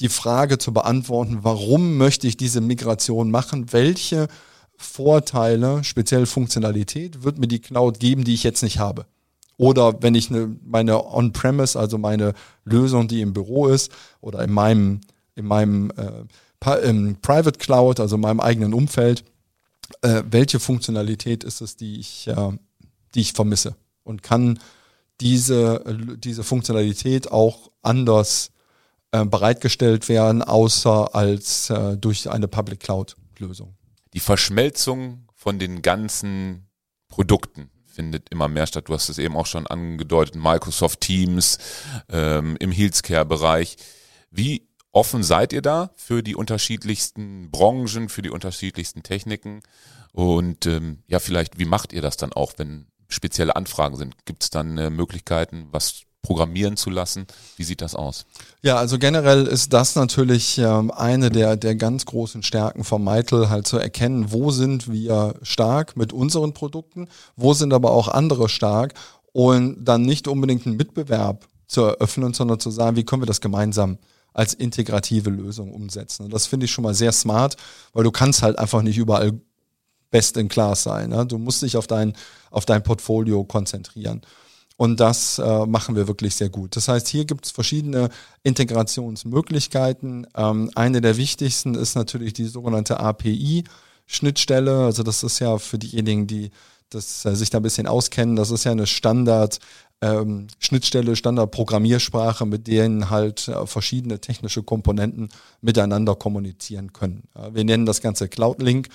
[0.00, 3.70] die Frage zu beantworten, warum möchte ich diese Migration machen?
[3.70, 4.28] Welche
[4.78, 9.04] Vorteile, speziell Funktionalität, wird mir die Cloud geben, die ich jetzt nicht habe?
[9.58, 12.34] Oder wenn ich eine, meine On-Premise, also meine
[12.64, 13.90] Lösung, die im Büro ist
[14.20, 15.00] oder in meinem,
[15.34, 16.24] in meinem äh,
[16.82, 19.24] im Private Cloud, also in meinem eigenen Umfeld,
[20.02, 22.52] äh, welche Funktionalität ist es, die ich, äh,
[23.14, 23.76] die ich vermisse?
[24.02, 24.58] Und kann
[25.20, 25.82] diese,
[26.18, 28.50] diese Funktionalität auch anders
[29.12, 33.74] äh, bereitgestellt werden, außer als äh, durch eine Public Cloud-Lösung?
[34.12, 36.66] Die Verschmelzung von den ganzen
[37.08, 38.88] Produkten findet immer mehr statt.
[38.88, 41.58] Du hast es eben auch schon angedeutet, Microsoft Teams
[42.08, 43.76] ähm, im Healthcare-Bereich.
[44.30, 49.62] Wie offen seid ihr da für die unterschiedlichsten Branchen, für die unterschiedlichsten Techniken?
[50.12, 54.24] Und ähm, ja, vielleicht, wie macht ihr das dann auch, wenn spezielle Anfragen sind?
[54.26, 57.26] Gibt es dann äh, Möglichkeiten, was programmieren zu lassen?
[57.56, 58.26] Wie sieht das aus?
[58.62, 63.48] Ja, also generell ist das natürlich ähm, eine der, der ganz großen Stärken von Meitel,
[63.48, 67.06] halt zu erkennen, wo sind wir stark mit unseren Produkten,
[67.36, 68.94] wo sind aber auch andere stark
[69.32, 73.40] und dann nicht unbedingt einen Mitbewerb zu eröffnen, sondern zu sagen, wie können wir das
[73.40, 73.98] gemeinsam
[74.34, 76.24] als integrative Lösung umsetzen.
[76.24, 77.56] Und das finde ich schon mal sehr smart,
[77.92, 79.32] weil du kannst halt einfach nicht überall
[80.10, 81.10] best in class sein.
[81.10, 81.24] Ne?
[81.24, 82.14] Du musst dich auf dein,
[82.50, 84.22] auf dein Portfolio konzentrieren.
[84.76, 86.76] Und das äh, machen wir wirklich sehr gut.
[86.76, 88.10] Das heißt, hier gibt es verschiedene
[88.42, 90.26] Integrationsmöglichkeiten.
[90.36, 94.84] Ähm, eine der wichtigsten ist natürlich die sogenannte API-Schnittstelle.
[94.84, 96.50] Also das ist ja für diejenigen, die
[96.90, 99.58] das, äh, sich da ein bisschen auskennen, das ist ja eine Standard
[100.02, 105.30] ähm, Schnittstelle, Standard-Programmiersprache, mit denen halt äh, verschiedene technische Komponenten
[105.62, 107.28] miteinander kommunizieren können.
[107.52, 108.88] Wir nennen das Ganze Cloud Link.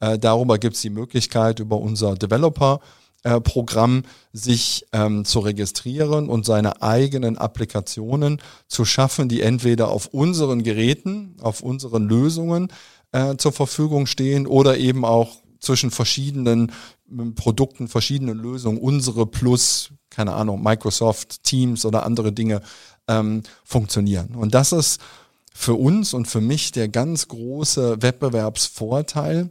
[0.00, 2.80] Äh, darüber gibt es die Möglichkeit, über unser Developer
[3.22, 10.62] Programm sich ähm, zu registrieren und seine eigenen Applikationen zu schaffen, die entweder auf unseren
[10.62, 12.68] Geräten, auf unseren Lösungen
[13.12, 16.72] äh, zur Verfügung stehen oder eben auch zwischen verschiedenen
[17.10, 22.60] ähm, Produkten, verschiedenen Lösungen, unsere plus, keine Ahnung, Microsoft, Teams oder andere Dinge
[23.08, 24.34] ähm, funktionieren.
[24.34, 25.00] Und das ist
[25.52, 29.50] für uns und für mich der ganz große Wettbewerbsvorteil,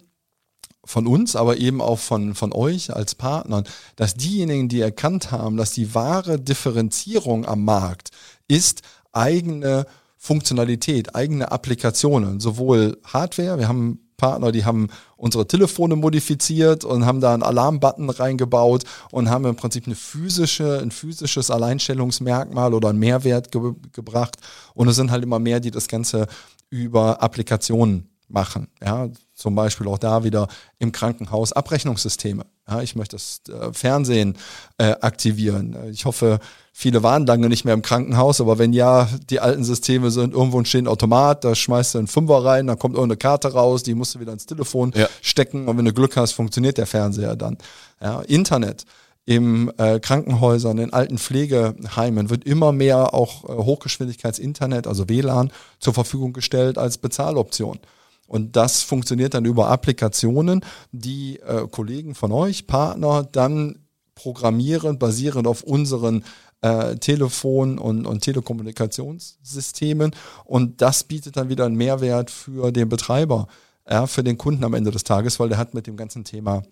[0.88, 3.66] von uns, aber eben auch von, von euch als Partnern,
[3.96, 8.10] dass diejenigen, die erkannt haben, dass die wahre Differenzierung am Markt
[8.48, 8.82] ist
[9.12, 9.86] eigene
[10.18, 17.22] Funktionalität, eigene Applikationen, sowohl Hardware, wir haben Partner, die haben unsere Telefone modifiziert und haben
[17.22, 23.00] da einen Alarmbutton reingebaut und haben im Prinzip eine physische, ein physisches Alleinstellungsmerkmal oder einen
[23.00, 24.38] Mehrwert ge gebracht.
[24.74, 26.26] Und es sind halt immer mehr, die das Ganze
[26.72, 28.68] über Applikationen machen.
[28.84, 30.48] Ja, zum Beispiel auch da wieder
[30.80, 32.46] im Krankenhaus Abrechnungssysteme.
[32.68, 34.36] Ja, ich möchte das äh, Fernsehen
[34.78, 35.78] äh, aktivieren.
[35.92, 36.40] Ich hoffe,
[36.74, 40.64] viele waren lange nicht mehr im Krankenhaus, aber wenn ja, die alten Systeme sind, irgendwo
[40.66, 43.96] steht ein Automat, da schmeißt du einen Fünfer rein, dann kommt irgendeine Karte raus, die
[43.96, 45.08] musst du wieder ins Telefon ja.
[45.22, 47.58] stecken und wenn du Glück hast, funktioniert der Fernseher dann.
[48.02, 48.86] Ja, Internet
[49.28, 55.94] im äh, Krankenhäusern, in alten Pflegeheimen wird immer mehr auch äh, Hochgeschwindigkeitsinternet, also WLAN, zur
[55.94, 57.80] Verfügung gestellt als Bezahloption.
[58.28, 60.62] Und das funktioniert dann über Applikationen,
[60.92, 66.24] die äh, Kollegen von euch, Partner, dann programmieren, basierend auf unseren
[66.62, 70.12] äh, Telefon- und, und Telekommunikationssystemen.
[70.44, 73.48] Und das bietet dann wieder einen Mehrwert für den Betreiber,
[73.90, 76.64] ja, für den Kunden am Ende des Tages, weil der hat mit dem ganzen Thema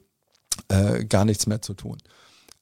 [0.69, 1.97] äh, gar nichts mehr zu tun.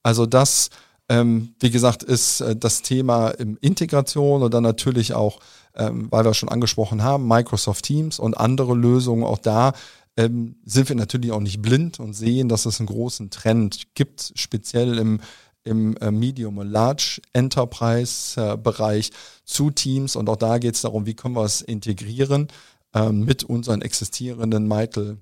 [0.04, 0.70] Also das,
[1.10, 3.30] ähm, wie gesagt, ist äh, das Thema
[3.62, 5.40] Integration und dann natürlich auch
[5.76, 9.74] ähm, weil wir schon angesprochen haben, Microsoft Teams und andere Lösungen, auch da
[10.18, 14.34] ähm, sind wir natürlich auch nicht blind und sehen, dass es einen großen Trend gibt,
[14.36, 15.22] speziell im,
[15.64, 19.14] im äh, Medium- und Large Enterprise-Bereich äh,
[19.46, 20.16] zu Teams.
[20.16, 22.48] Und auch da geht es darum, wie können wir es integrieren
[22.94, 25.18] äh, mit unseren existierenden Mitel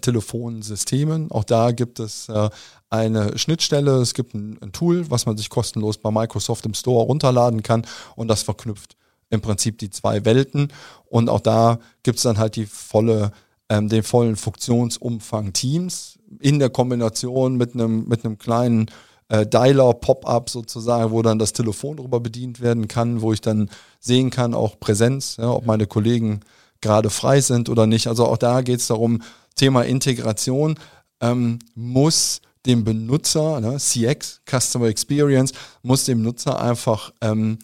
[0.00, 1.30] Telefonsystemen.
[1.32, 2.50] Auch da gibt es äh,
[2.88, 7.04] eine Schnittstelle, es gibt ein, ein, Tool, was man sich kostenlos bei Microsoft im Store
[7.04, 7.84] runterladen kann
[8.14, 8.96] und das verknüpft
[9.32, 10.68] im Prinzip die zwei Welten.
[11.06, 13.32] Und auch da gibt es dann halt die volle,
[13.68, 18.86] ähm, den vollen Funktionsumfang Teams in der Kombination mit einem, mit einem kleinen
[19.28, 23.70] äh, Dialer, Pop-up sozusagen, wo dann das Telefon drüber bedient werden kann, wo ich dann
[24.00, 26.40] sehen kann, auch Präsenz, ja, ob meine Kollegen
[26.82, 28.08] gerade frei sind oder nicht.
[28.08, 29.22] Also auch da geht es darum,
[29.54, 30.78] Thema Integration
[31.20, 35.52] ähm, muss dem Benutzer, ne, CX, Customer Experience,
[35.82, 37.58] muss dem Nutzer einfach ähm,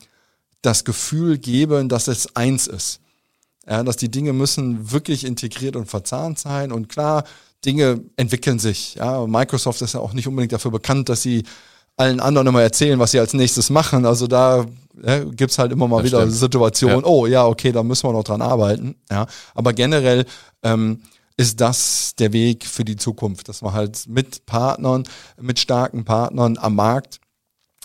[0.63, 3.01] das Gefühl geben, dass es eins ist.
[3.69, 6.73] Ja, dass die Dinge müssen wirklich integriert und verzahnt sein.
[6.73, 7.25] Und klar,
[7.65, 8.95] Dinge entwickeln sich.
[8.95, 11.45] Ja, Microsoft ist ja auch nicht unbedingt dafür bekannt, dass sie
[11.97, 14.07] allen anderen immer erzählen, was sie als nächstes machen.
[14.07, 14.65] Also da
[15.03, 16.37] ja, gibt halt immer mal das wieder stimmt.
[16.37, 17.07] Situationen, ja.
[17.07, 18.95] oh ja, okay, da müssen wir noch dran arbeiten.
[19.11, 20.25] Ja, aber generell
[20.63, 21.03] ähm,
[21.37, 25.05] ist das der Weg für die Zukunft, dass man halt mit Partnern,
[25.41, 27.21] mit starken Partnern am Markt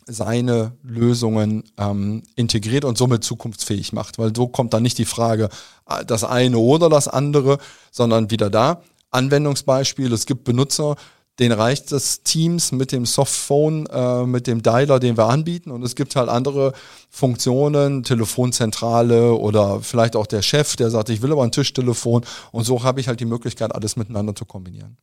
[0.08, 4.18] seine Lösungen ähm, integriert und somit zukunftsfähig macht.
[4.18, 5.50] Weil so kommt dann nicht die Frage,
[5.90, 7.58] äh, das eine oder das andere,
[7.92, 8.82] sondern wieder da.
[9.12, 10.96] Anwendungsbeispiel, es gibt Benutzer,
[11.40, 15.72] den reicht das Teams mit dem Softphone, äh, mit dem Dialer, den wir anbieten.
[15.72, 16.74] Und es gibt halt andere
[17.10, 22.24] Funktionen, Telefonzentrale oder vielleicht auch der Chef, der sagt, ich will aber ein Tischtelefon.
[22.52, 24.98] Und so habe ich halt die Möglichkeit, alles miteinander zu kombinieren.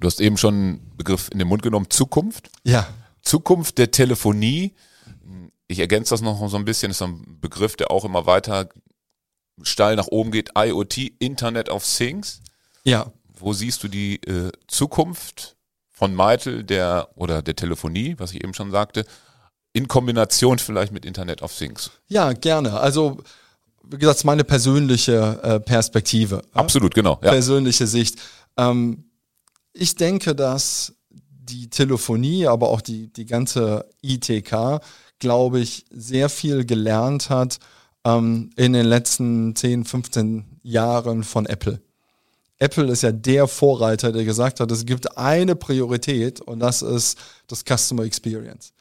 [0.00, 2.50] Du hast eben schon einen Begriff in den Mund genommen, Zukunft.
[2.64, 2.88] Ja.
[3.22, 4.74] Zukunft der Telefonie.
[5.68, 8.68] Ich ergänze das noch so ein bisschen, das ist ein Begriff, der auch immer weiter
[9.62, 10.50] steil nach oben geht.
[10.56, 12.42] IoT, Internet of Things.
[12.84, 13.12] Ja
[13.42, 15.56] wo siehst du die äh, Zukunft
[15.90, 19.04] von Meitel der oder der Telefonie, was ich eben schon sagte,
[19.72, 21.90] in Kombination vielleicht mit Internet of Things?
[22.08, 22.78] Ja, gerne.
[22.78, 23.18] Also
[23.84, 26.42] wie gesagt, meine persönliche äh, Perspektive.
[26.52, 27.18] Absolut, genau.
[27.22, 27.30] Ja.
[27.30, 28.16] Persönliche Sicht.
[28.56, 29.04] Ähm,
[29.72, 30.94] ich denke, dass
[31.44, 34.80] die Telefonie, aber auch die, die ganze ITK,
[35.18, 37.58] glaube ich, sehr viel gelernt hat
[38.04, 41.80] ähm, in den letzten 10, 15 Jahren von Apple.
[42.58, 47.18] Apple ist ja der Vorreiter, der gesagt hat, es gibt eine Priorität und das ist
[47.48, 48.72] das Customer Experience.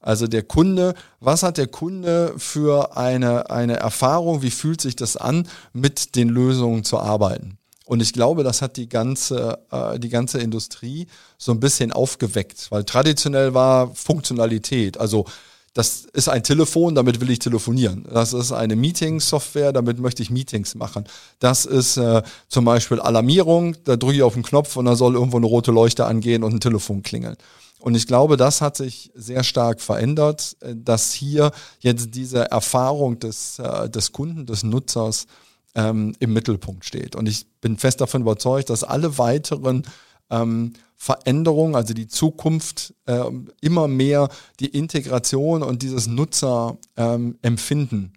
[0.00, 5.16] Also der Kunde, was hat der Kunde für eine, eine Erfahrung, wie fühlt sich das
[5.16, 7.56] an, mit den Lösungen zu arbeiten?
[7.84, 11.06] Und ich glaube, das hat die ganze, äh, die ganze Industrie
[11.36, 15.26] so ein bisschen aufgeweckt, weil traditionell war Funktionalität, also
[15.74, 18.06] das ist ein Telefon, damit will ich telefonieren.
[18.12, 21.04] Das ist eine Meeting-Software, damit möchte ich Meetings machen.
[21.38, 25.14] Das ist äh, zum Beispiel Alarmierung, da drücke ich auf den Knopf und da soll
[25.14, 27.36] irgendwo eine rote Leuchte angehen und ein Telefon klingeln.
[27.80, 33.18] Und ich glaube, das hat sich sehr stark verändert, äh, dass hier jetzt diese Erfahrung
[33.18, 35.26] des, äh, des Kunden, des Nutzers
[35.74, 37.16] ähm, im Mittelpunkt steht.
[37.16, 39.82] Und ich bin fest davon überzeugt, dass alle weiteren
[40.30, 43.24] ähm, Veränderung, also die Zukunft, äh,
[43.60, 44.28] immer mehr
[44.60, 48.12] die Integration und dieses Nutzerempfinden ähm,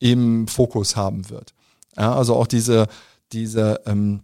[0.00, 1.54] im Fokus haben wird.
[1.96, 2.86] Ja, also auch diese,
[3.32, 4.20] diese ähm,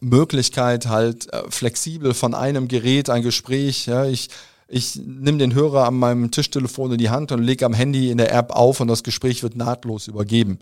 [0.00, 4.28] Möglichkeit halt äh, flexibel von einem Gerät ein Gespräch, ja, ich
[4.72, 8.18] ich nehme den Hörer an meinem Tischtelefon in die Hand und lege am Handy in
[8.18, 10.60] der App auf und das Gespräch wird nahtlos übergeben.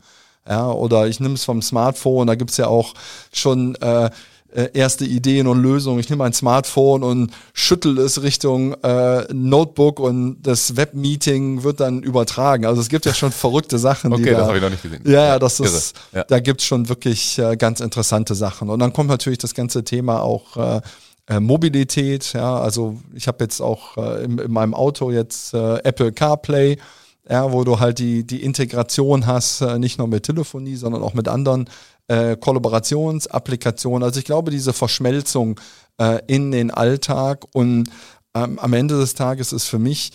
[0.49, 2.95] Ja, oder ich nehme es vom Smartphone, da gibt's ja auch
[3.33, 4.11] schon äh,
[4.51, 6.01] äh, erste Ideen und Lösungen.
[6.01, 12.03] Ich nehme mein Smartphone und schüttel es Richtung äh, Notebook und das Webmeeting wird dann
[12.03, 12.65] übertragen.
[12.65, 14.13] Also es gibt ja schon verrückte Sachen.
[14.13, 15.03] Okay, das habe ich noch nicht gesehen.
[15.05, 16.25] Ja, ja das ist, ja.
[16.25, 18.71] da gibt's schon wirklich äh, ganz interessante Sachen.
[18.71, 20.81] Und dann kommt natürlich das ganze Thema auch äh,
[21.29, 22.33] äh Mobilität.
[22.33, 26.79] Ja, also ich habe jetzt auch äh, in, in, meinem Auto jetzt äh, Apple CarPlay
[27.29, 31.15] ja, wo du halt die, die Integration hast, äh, nicht nur mit Telefonie, sondern auch
[31.15, 31.69] mit anderen
[32.09, 34.03] äh, Kollaborationsapplikationen.
[34.03, 35.61] Also ich glaube, diese Verschmelzung
[36.01, 37.91] äh, in den Alltag und
[38.35, 40.13] ähm, am Ende des Tages ist für mich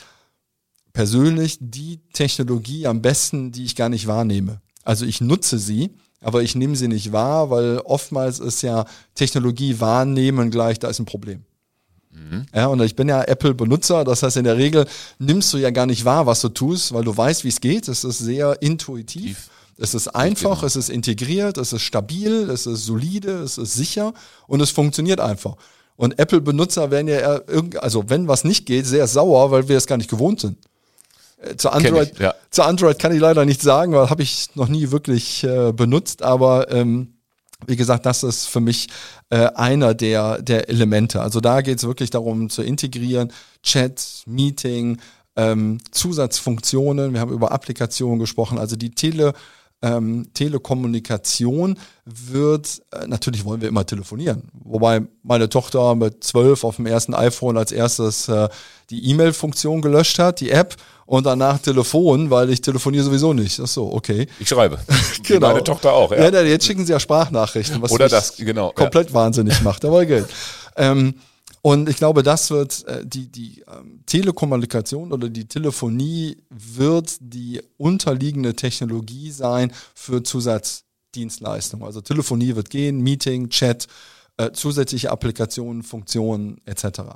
[0.91, 4.61] persönlich die Technologie am besten, die ich gar nicht wahrnehme.
[4.84, 5.91] Also ich nutze sie,
[6.22, 8.86] aber ich nehme sie nicht wahr, weil oftmals ist ja
[9.16, 11.45] Technologie wahrnehmen gleich, da ist ein Problem.
[12.14, 12.45] Mhm.
[12.53, 14.86] Ja, und ich bin ja Apple-Benutzer, das heißt, in der Regel
[15.20, 17.88] nimmst du ja gar nicht wahr, was du tust, weil du weißt, wie es geht.
[17.88, 19.24] Es ist sehr intuitiv.
[19.38, 19.49] Tief.
[19.78, 20.66] Es ist einfach, genau.
[20.68, 24.14] es ist integriert, es ist stabil, es ist solide, es ist sicher
[24.47, 25.55] und es funktioniert einfach.
[25.95, 27.41] Und Apple-Benutzer werden ja,
[27.80, 30.57] also wenn was nicht geht, sehr sauer, weil wir es gar nicht gewohnt sind.
[31.38, 32.34] Äh, zu Android, ich, ja.
[32.51, 36.22] zu Android kann ich leider nicht sagen, weil habe ich noch nie wirklich äh, benutzt,
[36.22, 37.12] aber ähm,
[37.68, 38.88] wie gesagt, das ist für mich
[39.30, 41.22] äh, einer der, der Elemente.
[41.22, 44.97] Also da geht es wirklich darum zu integrieren, Chat, Meeting,
[45.36, 47.14] ähm, Zusatzfunktionen.
[47.14, 48.57] Wir haben über Applikationen gesprochen.
[48.57, 49.34] Also die Tele,
[49.84, 54.44] ähm, Telekommunikation wird, äh, natürlich wollen wir immer telefonieren.
[54.64, 58.48] Wobei meine Tochter mit zwölf auf dem ersten iPhone als erstes äh,
[58.90, 60.76] die E-Mail-Funktion gelöscht hat, die App,
[61.06, 63.60] und danach Telefon, weil ich telefoniere sowieso nicht.
[63.60, 64.26] Ach so, okay.
[64.40, 64.80] Ich schreibe.
[65.24, 65.50] genau.
[65.50, 66.30] Meine Tochter auch, ja.
[66.30, 66.42] ja.
[66.44, 68.72] Jetzt schicken sie ja Sprachnachrichten, was Oder das, genau.
[68.72, 69.14] komplett ja.
[69.14, 70.28] wahnsinnig macht, aber Geld.
[70.76, 71.14] Ähm,
[71.66, 77.61] und ich glaube, das wird äh, die, die ähm, Telekommunikation oder die Telefonie wird die
[77.78, 81.86] unterliegende Technologie sein für Zusatzdienstleistungen.
[81.86, 83.88] Also Telefonie wird gehen, Meeting, Chat,
[84.36, 87.16] äh, zusätzliche Applikationen, Funktionen etc.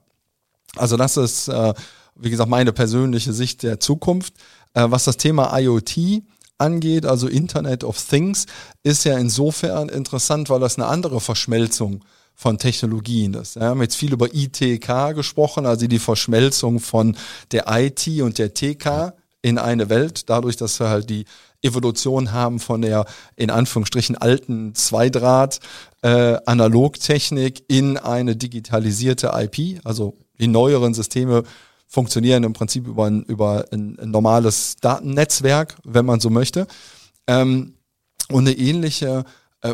[0.77, 1.73] Also das ist, äh,
[2.15, 4.33] wie gesagt, meine persönliche Sicht der Zukunft.
[4.73, 6.23] Äh, was das Thema IoT
[6.57, 8.45] angeht, also Internet of Things,
[8.81, 12.05] ist ja insofern interessant, weil das eine andere Verschmelzung
[12.39, 13.55] von Technologien ist.
[13.55, 17.17] Wir haben jetzt viel über ITK gesprochen, also die Verschmelzung von
[17.51, 21.25] der IT und der TK in eine Welt, dadurch, dass wir halt die
[21.63, 25.59] Evolution haben von der in Anführungsstrichen alten Zweidraht
[26.03, 29.81] äh, Analogtechnik in eine digitalisierte IP.
[29.83, 31.41] Also die neueren Systeme
[31.87, 36.67] funktionieren im Prinzip über ein, über ein, normales Datennetzwerk, wenn man so möchte.
[37.25, 37.73] Ähm,
[38.29, 39.23] und eine ähnliche äh,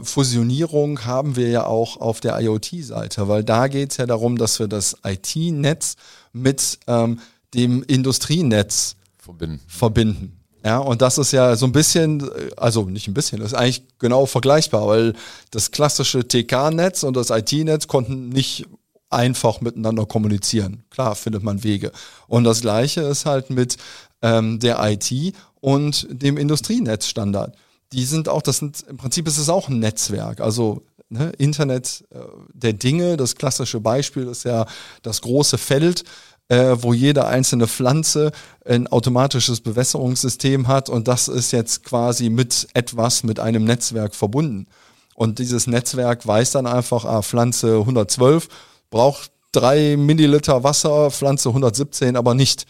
[0.03, 4.59] Fusionierung haben wir ja auch auf der IoT-Seite, weil da geht es ja darum, dass
[4.59, 5.95] wir das IT-Netz
[6.31, 7.19] mit ähm,
[7.53, 9.59] dem Industrienetz verbinden.
[9.67, 10.39] verbinden.
[10.65, 13.83] Ja, und das ist ja so ein bisschen, also nicht ein bisschen, das ist eigentlich
[13.99, 15.13] genau vergleichbar, weil
[15.51, 18.65] das klassische TK-Netz und das IT-Netz konnten nicht
[19.09, 20.83] einfach miteinander kommunizieren.
[20.89, 21.91] Klar findet man Wege.
[22.27, 23.77] Und das gleiche ist halt mit
[24.21, 27.55] ähm, der IT und dem Industrienetzstandard.
[27.93, 30.41] Die sind auch, das sind, im Prinzip ist es auch ein Netzwerk.
[30.41, 32.19] Also ne, Internet äh,
[32.53, 34.65] der Dinge, das klassische Beispiel ist ja
[35.01, 36.03] das große Feld
[36.49, 38.31] äh, wo jede einzelne Pflanze
[38.65, 44.67] ein automatisches Bewässerungssystem hat und das ist jetzt quasi mit etwas, mit einem Netzwerk verbunden.
[45.15, 48.49] Und dieses Netzwerk weiß dann einfach, ah, Pflanze 112
[48.89, 52.65] braucht drei Milliliter Wasser, Pflanze 117 aber nicht.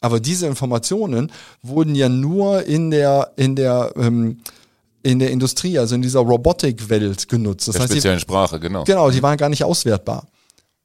[0.00, 4.38] Aber diese Informationen wurden ja nur in der, in der, ähm,
[5.02, 7.68] in der Industrie, also in dieser Robotikwelt genutzt.
[7.68, 8.84] Das der heißt, speziellen die, Sprache, genau.
[8.84, 10.26] Genau, die waren gar nicht auswertbar.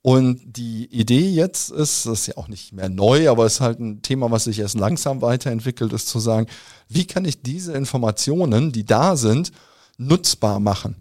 [0.01, 3.61] Und die Idee jetzt ist, das ist ja auch nicht mehr neu, aber es ist
[3.61, 6.47] halt ein Thema, was sich erst langsam weiterentwickelt, ist zu sagen,
[6.89, 9.51] wie kann ich diese Informationen, die da sind,
[9.97, 10.97] nutzbar machen?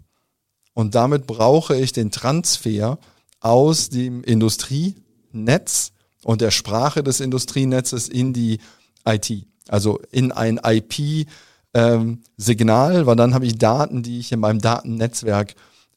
[0.73, 2.97] Und damit brauche ich den Transfer
[3.41, 5.91] aus dem Industrienetz
[6.23, 8.59] und der Sprache des Industrienetzes in die
[9.05, 9.45] IT.
[9.67, 11.27] Also in ein IP-Signal,
[11.73, 15.55] ähm, weil dann habe ich Daten, die ich in meinem Datennetzwerk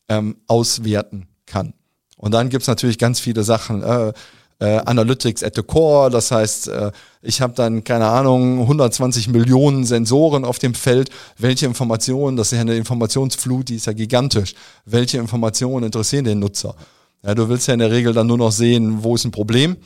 [0.09, 1.75] ähm, auswerten kann.
[2.17, 3.83] Und dann gibt's natürlich ganz viele Sachen.
[3.83, 4.13] Äh,
[4.59, 9.85] äh, Analytics at the core, das heißt, äh, ich habe dann, keine Ahnung, 120 Millionen
[9.85, 11.11] Sensoren auf dem Feld.
[11.37, 14.55] Welche Informationen, das ist ja eine Informationsflut, die ist ja gigantisch.
[14.87, 16.75] Welche Informationen interessieren den Nutzer?
[17.23, 19.77] Ja, du willst ja in der Regel dann nur noch sehen, wo ist ein Problem.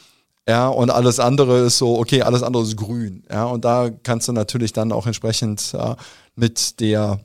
[0.51, 3.23] Ja, und alles andere ist so, okay, alles andere ist grün.
[3.31, 5.95] Ja, und da kannst du natürlich dann auch entsprechend äh,
[6.35, 7.21] mit der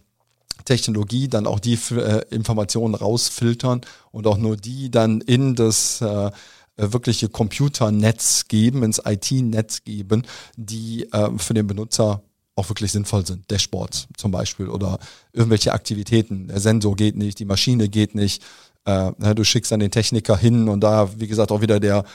[0.64, 6.30] Technologie dann auch die äh, Informationen rausfiltern und auch nur die dann in das äh,
[6.78, 10.22] wirkliche Computernetz geben, ins IT-Netz geben,
[10.56, 12.22] die äh, für den Benutzer
[12.56, 13.50] auch wirklich sinnvoll sind.
[13.50, 15.00] Dashboards zum Beispiel oder
[15.34, 16.50] irgendwelche Aktivitäten.
[16.50, 18.44] Der Sensor geht nicht, die Maschine geht nicht.
[18.86, 22.06] Äh, du schickst dann den Techniker hin und da, wie gesagt, auch wieder der,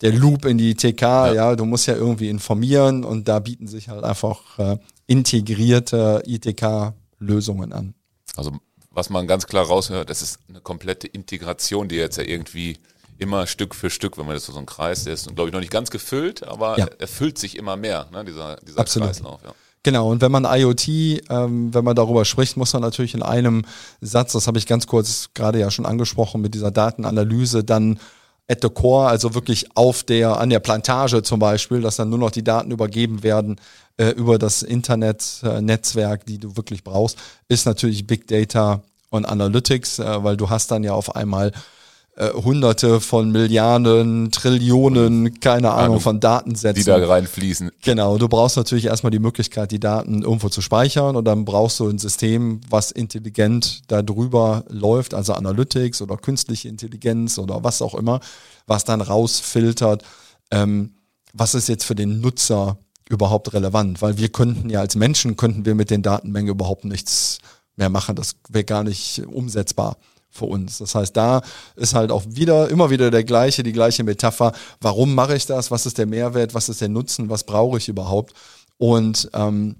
[0.00, 1.02] der Loop in die TK.
[1.02, 1.34] Ja.
[1.34, 7.72] ja du musst ja irgendwie informieren und da bieten sich halt einfach äh, integrierte ITK-Lösungen
[7.72, 7.94] an.
[8.36, 8.52] Also
[8.90, 12.78] was man ganz klar raushört, das ist eine komplette Integration, die jetzt ja irgendwie
[13.18, 15.60] immer Stück für Stück, wenn man das so ein Kreis, der ist, glaube ich, noch
[15.60, 16.86] nicht ganz gefüllt, aber ja.
[16.98, 19.08] er füllt sich immer mehr, ne, dieser, dieser Absolut.
[19.08, 19.40] Kreislauf.
[19.44, 19.54] Ja.
[19.82, 23.64] Genau, und wenn man IoT, ähm, wenn man darüber spricht, muss man natürlich in einem
[24.00, 27.98] Satz, das habe ich ganz kurz gerade ja schon angesprochen, mit dieser Datenanalyse dann
[28.50, 32.18] at the core, also wirklich auf der, an der Plantage zum Beispiel, dass dann nur
[32.18, 33.60] noch die Daten übergeben werden
[33.96, 37.16] äh, über das Internet-Netzwerk, äh, die du wirklich brauchst,
[37.48, 41.52] ist natürlich Big Data und Analytics, äh, weil du hast dann ja auf einmal
[42.16, 46.82] äh, hunderte von Milliarden, Trillionen, keine Ahnung, von Datensätzen.
[46.82, 47.70] Die da reinfließen.
[47.82, 51.80] Genau, du brauchst natürlich erstmal die Möglichkeit, die Daten irgendwo zu speichern und dann brauchst
[51.80, 57.94] du ein System, was intelligent darüber läuft, also Analytics oder künstliche Intelligenz oder was auch
[57.94, 58.20] immer,
[58.66, 60.02] was dann rausfiltert,
[60.50, 60.96] ähm,
[61.32, 65.64] was ist jetzt für den Nutzer überhaupt relevant, weil wir könnten ja als Menschen könnten
[65.64, 67.38] wir mit den Datenmengen überhaupt nichts
[67.76, 68.14] mehr machen.
[68.16, 69.96] Das wäre gar nicht umsetzbar
[70.30, 70.78] für uns.
[70.78, 71.42] Das heißt, da
[71.76, 74.52] ist halt auch wieder, immer wieder der gleiche, die gleiche Metapher.
[74.80, 75.70] Warum mache ich das?
[75.70, 76.54] Was ist der Mehrwert?
[76.54, 77.28] Was ist der Nutzen?
[77.28, 78.34] Was brauche ich überhaupt?
[78.78, 79.76] Und ähm,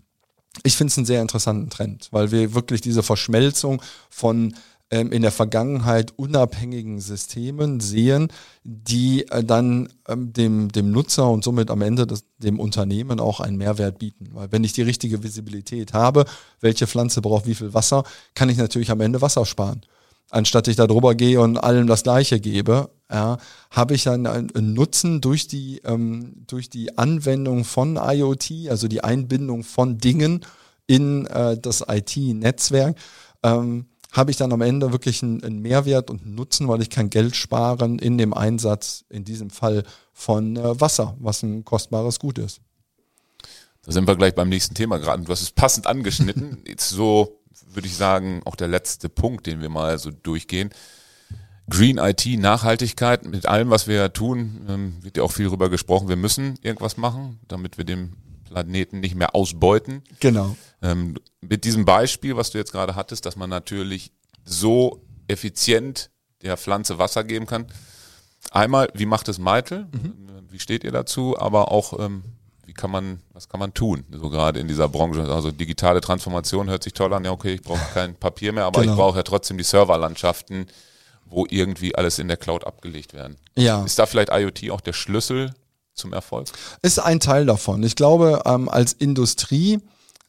[0.65, 3.81] ich finde es einen sehr interessanten Trend, weil wir wirklich diese Verschmelzung
[4.11, 4.55] von
[4.91, 8.29] ähm, in der Vergangenheit unabhängigen Systemen sehen,
[8.65, 13.39] die äh, dann ähm, dem, dem Nutzer und somit am Ende des, dem Unternehmen auch
[13.39, 14.31] einen Mehrwert bieten.
[14.33, 16.25] Weil wenn ich die richtige Visibilität habe,
[16.61, 18.03] welche Pflanze braucht wie viel Wasser,
[18.35, 19.83] kann ich natürlich am Ende Wasser sparen.
[20.31, 23.39] Anstatt ich da drüber gehe und allem das Gleiche gebe, ja,
[23.71, 29.03] habe ich dann einen Nutzen durch die, ähm, durch die Anwendung von IoT, also die
[29.03, 30.45] Einbindung von Dingen
[30.87, 32.97] in äh, das IT-Netzwerk,
[33.43, 36.91] ähm, habe ich dann am Ende wirklich einen, einen, Mehrwert und einen Nutzen, weil ich
[36.91, 42.19] kann Geld sparen in dem Einsatz, in diesem Fall von äh, Wasser, was ein kostbares
[42.19, 42.61] Gut ist.
[43.83, 45.23] Da sind wir gleich beim nächsten Thema gerade.
[45.23, 46.63] Du hast es passend angeschnitten.
[46.67, 47.40] Jetzt so,
[47.73, 50.71] würde ich sagen, auch der letzte Punkt, den wir mal so durchgehen.
[51.69, 55.71] Green IT, Nachhaltigkeit, mit allem, was wir ja tun, ähm, wird ja auch viel darüber
[55.71, 60.03] gesprochen, wir müssen irgendwas machen, damit wir den Planeten nicht mehr ausbeuten.
[60.19, 60.57] Genau.
[60.83, 64.13] Ähm, mit diesem Beispiel, was du jetzt gerade hattest, dass man natürlich
[64.45, 66.11] so effizient
[66.43, 67.67] der Pflanze Wasser geben kann.
[68.51, 69.87] Einmal, wie macht es Meitel?
[69.93, 70.15] Mhm.
[70.51, 71.39] Wie steht ihr dazu?
[71.39, 72.25] Aber auch, ähm,
[72.71, 75.23] wie kann man, was kann man tun, so gerade in dieser Branche?
[75.23, 78.83] Also digitale Transformation hört sich toll an, ja okay, ich brauche kein Papier mehr, aber
[78.83, 78.93] genau.
[78.93, 80.69] ich brauche ja trotzdem die Serverlandschaften,
[81.27, 83.39] wo irgendwie alles in der Cloud abgelegt werden.
[83.57, 83.83] Ja.
[83.85, 85.53] Ist da vielleicht IoT auch der Schlüssel
[85.95, 86.47] zum Erfolg?
[86.81, 87.83] Ist ein Teil davon.
[87.83, 89.81] Ich glaube, ähm, als Industrie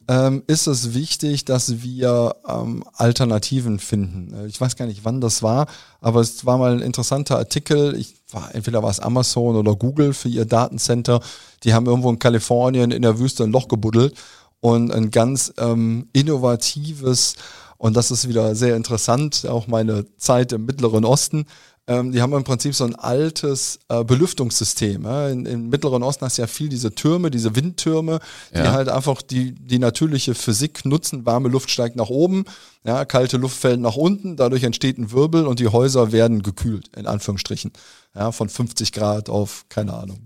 [0.08, 4.34] ähm, ist es wichtig, dass wir ähm, Alternativen finden.
[4.34, 5.68] Äh, ich weiß gar nicht, wann das war,
[6.00, 7.96] aber es war mal ein interessanter Artikel.
[7.96, 11.22] Ich war, entweder war es Amazon oder Google für ihr Datencenter.
[11.64, 14.16] Die haben irgendwo in Kalifornien in der Wüste ein Loch gebuddelt
[14.60, 17.36] und ein ganz ähm, innovatives
[17.82, 21.48] und das ist wieder sehr interessant, auch meine Zeit im Mittleren Osten.
[21.92, 25.04] Ähm, die haben im Prinzip so ein altes äh, Belüftungssystem.
[25.04, 25.28] Ja?
[25.28, 28.20] In, Im Mittleren Osten hast du ja viel diese Türme, diese Windtürme,
[28.54, 28.72] die ja.
[28.72, 31.26] halt einfach die, die natürliche Physik nutzen.
[31.26, 32.46] Warme Luft steigt nach oben,
[32.86, 36.90] ja, kalte Luft fällt nach unten, dadurch entsteht ein Wirbel und die Häuser werden gekühlt,
[36.96, 37.74] in Anführungsstrichen.
[38.16, 40.20] Ja, von 50 Grad auf, keine Ahnung,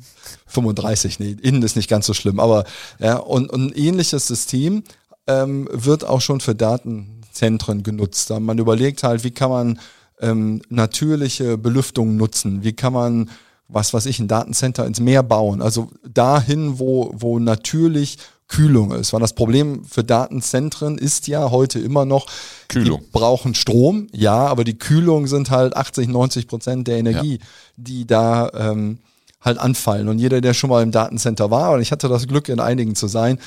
[0.47, 1.20] 35.
[1.20, 2.39] Nee, innen ist nicht ganz so schlimm.
[2.39, 2.66] Aber
[2.99, 4.84] ja, und, und ein ähnliches System
[5.28, 8.30] ähm, wird auch schon für Datenzentren genutzt.
[8.30, 9.80] Man überlegt halt, wie kann man
[10.20, 12.63] ähm, natürliche Belüftung nutzen?
[12.63, 13.30] Wie kann man,
[13.68, 15.61] was weiß ich, ein Datencenter ins Meer bauen?
[15.61, 19.11] Also dahin, wo, wo natürlich Kühlung ist.
[19.13, 22.28] Weil das Problem für Datenzentren ist ja heute immer noch,
[22.68, 23.01] Kühlung.
[23.01, 27.45] die brauchen Strom, ja, aber die Kühlung sind halt 80, 90 Prozent der Energie, ja.
[27.76, 28.99] die da ähm,
[29.41, 30.09] halt anfallen.
[30.09, 32.95] Und jeder, der schon mal im Datencenter war, und ich hatte das Glück, in einigen
[32.95, 33.39] zu sein,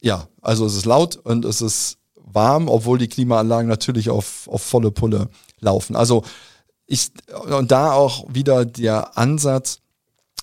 [0.00, 4.62] ja, also es ist laut und es ist warm, obwohl die Klimaanlagen natürlich auf, auf
[4.62, 5.28] volle Pulle
[5.60, 5.96] laufen.
[5.96, 6.24] Also
[6.86, 7.10] ich,
[7.58, 9.80] und da auch wieder der Ansatz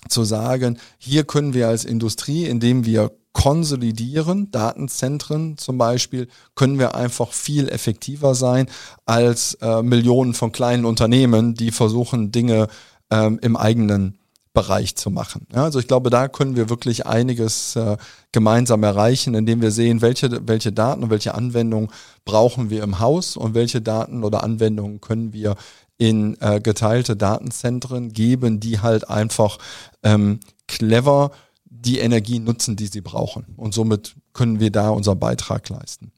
[0.08, 6.94] zu sagen, hier können wir als Industrie, indem wir konsolidieren, Datenzentren zum Beispiel, können wir
[6.94, 8.68] einfach viel effektiver sein
[9.06, 12.68] als äh, Millionen von kleinen Unternehmen, die versuchen, Dinge
[13.10, 14.18] ähm, im eigenen
[14.54, 15.46] Bereich zu machen.
[15.52, 17.96] Ja, also ich glaube, da können wir wirklich einiges äh,
[18.32, 21.90] gemeinsam erreichen, indem wir sehen, welche, welche Daten und welche Anwendungen
[22.24, 25.56] brauchen wir im Haus und welche Daten oder Anwendungen können wir
[25.98, 29.58] in äh, geteilte Datenzentren geben, die halt einfach
[30.02, 31.32] ähm, clever
[31.64, 33.46] die Energie nutzen, die sie brauchen.
[33.56, 36.12] Und somit können wir da unseren Beitrag leisten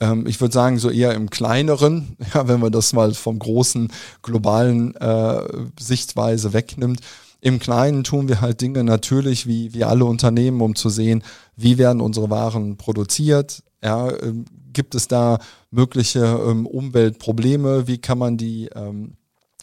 [0.00, 3.92] ähm, ich würde sagen, so eher im kleineren, ja, wenn man das mal vom großen
[4.22, 5.42] globalen äh,
[5.78, 7.00] Sichtweise wegnimmt,
[7.40, 11.22] im Kleinen tun wir halt Dinge natürlich wie, wie alle Unternehmen, um zu sehen,
[11.56, 13.62] wie werden unsere Waren produziert.
[13.82, 15.38] Ja, ähm, gibt es da
[15.70, 17.86] mögliche ähm, Umweltprobleme?
[17.86, 19.14] Wie kann man die ähm,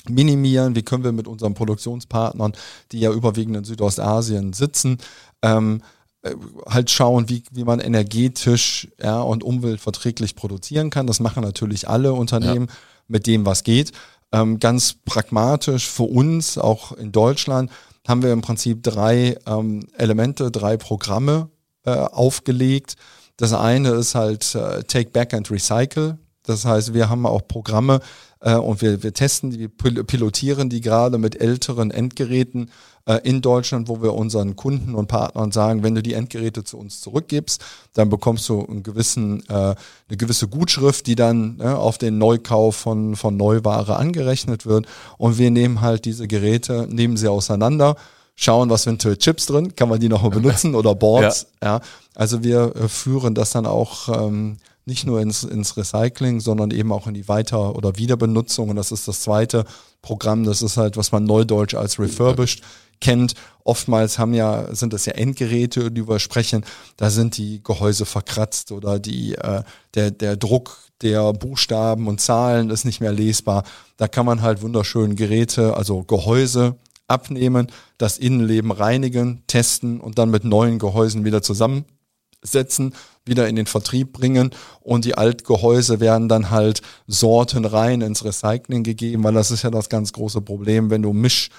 [0.09, 0.75] minimieren?
[0.75, 2.53] Wie können wir mit unseren Produktionspartnern,
[2.91, 4.97] die ja überwiegend in Südostasien sitzen,
[5.43, 5.81] ähm,
[6.23, 6.33] äh,
[6.67, 11.05] halt schauen, wie, wie man energetisch ja, und umweltverträglich produzieren kann.
[11.05, 12.75] Das machen natürlich alle Unternehmen ja.
[13.07, 13.91] mit dem, was geht.
[14.31, 17.71] Ähm, ganz pragmatisch für uns, auch in Deutschland,
[18.07, 21.49] haben wir im Prinzip drei ähm, Elemente, drei Programme
[21.85, 22.95] äh, aufgelegt.
[23.37, 26.17] Das eine ist halt äh, Take Back and Recycle.
[26.43, 27.99] Das heißt, wir haben auch Programme
[28.39, 32.71] äh, und wir, wir testen die, pilotieren die gerade mit älteren Endgeräten
[33.07, 36.77] äh, in Deutschland, wo wir unseren Kunden und Partnern sagen, wenn du die Endgeräte zu
[36.77, 39.75] uns zurückgibst, dann bekommst du einen gewissen, äh, eine
[40.17, 44.85] gewisse Gutschrift, die dann äh, auf den Neukauf von, von Neuware angerechnet wird.
[45.17, 47.95] Und wir nehmen halt diese Geräte, nehmen sie auseinander,
[48.35, 51.47] schauen, was sind für Chips drin, kann man die nochmal benutzen oder Boards.
[51.63, 51.77] Ja.
[51.77, 51.81] ja.
[52.13, 56.91] Also wir äh, führen das dann auch ähm, nicht nur ins, ins Recycling, sondern eben
[56.91, 58.69] auch in die Weiter- oder Wiederbenutzung.
[58.69, 59.65] Und das ist das zweite
[60.01, 62.63] Programm, das ist halt, was man neudeutsch als refurbished
[62.99, 63.33] kennt.
[63.63, 66.63] Oftmals haben ja, sind das ja Endgeräte, die wir sprechen.
[66.95, 72.69] Da sind die Gehäuse verkratzt oder die, äh, der, der Druck der Buchstaben und Zahlen
[72.69, 73.63] ist nicht mehr lesbar.
[73.97, 76.75] Da kann man halt wunderschön Geräte, also Gehäuse
[77.07, 77.67] abnehmen,
[77.97, 82.93] das Innenleben reinigen, testen und dann mit neuen Gehäusen wieder zusammensetzen,
[83.25, 89.23] wieder in den Vertrieb bringen und die Altgehäuse werden dann halt sortenrein ins Recycling gegeben,
[89.23, 91.49] weil das ist ja das ganz große Problem, wenn du Misch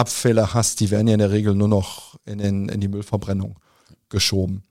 [0.00, 3.56] Abfälle hast, die werden ja in der Regel nur noch in, den, in die Müllverbrennung
[4.08, 4.62] geschoben.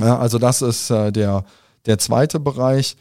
[0.00, 1.44] Ja, also das ist äh, der,
[1.86, 2.96] der zweite Bereich.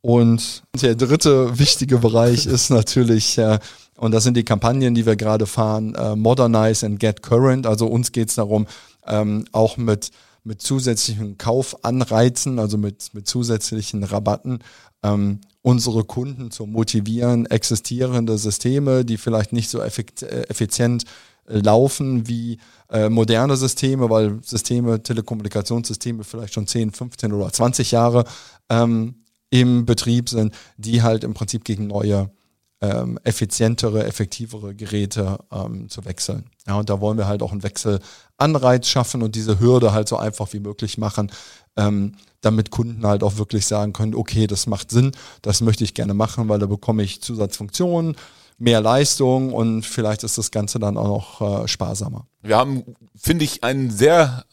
[0.00, 3.58] Und der dritte wichtige Bereich ist natürlich, äh,
[3.96, 7.66] und das sind die Kampagnen, die wir gerade fahren, äh, Modernize and Get Current.
[7.66, 8.66] Also uns geht es darum,
[9.06, 10.10] ähm, auch mit,
[10.42, 14.58] mit zusätzlichen Kaufanreizen, also mit, mit zusätzlichen Rabatten,
[15.02, 21.04] ähm, unsere Kunden zu motivieren, existierende Systeme, die vielleicht nicht so effizient
[21.46, 22.58] laufen wie
[22.90, 28.24] äh, moderne Systeme, weil Systeme, Telekommunikationssysteme vielleicht schon 10, 15 oder 20 Jahre
[28.68, 32.30] ähm, im Betrieb sind, die halt im Prinzip gegen neue
[32.82, 36.50] ähm, effizientere, effektivere Geräte ähm, zu wechseln.
[36.66, 40.18] Ja, und da wollen wir halt auch einen Wechselanreiz schaffen und diese Hürde halt so
[40.18, 41.32] einfach wie möglich machen,
[41.76, 45.94] ähm, damit Kunden halt auch wirklich sagen können, okay, das macht Sinn, das möchte ich
[45.94, 48.16] gerne machen, weil da bekomme ich Zusatzfunktionen,
[48.58, 52.26] mehr Leistung und vielleicht ist das Ganze dann auch noch äh, sparsamer.
[52.42, 52.84] Wir haben,
[53.16, 54.44] finde ich, einen sehr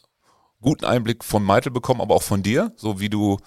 [0.60, 3.38] guten Einblick von Meitel bekommen, aber auch von dir, so wie du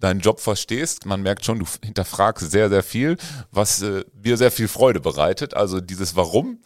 [0.00, 1.06] deinen Job verstehst.
[1.06, 3.16] Man merkt schon, du hinterfragst sehr, sehr viel,
[3.50, 5.54] was äh, mir sehr viel Freude bereitet.
[5.54, 6.60] Also dieses Warum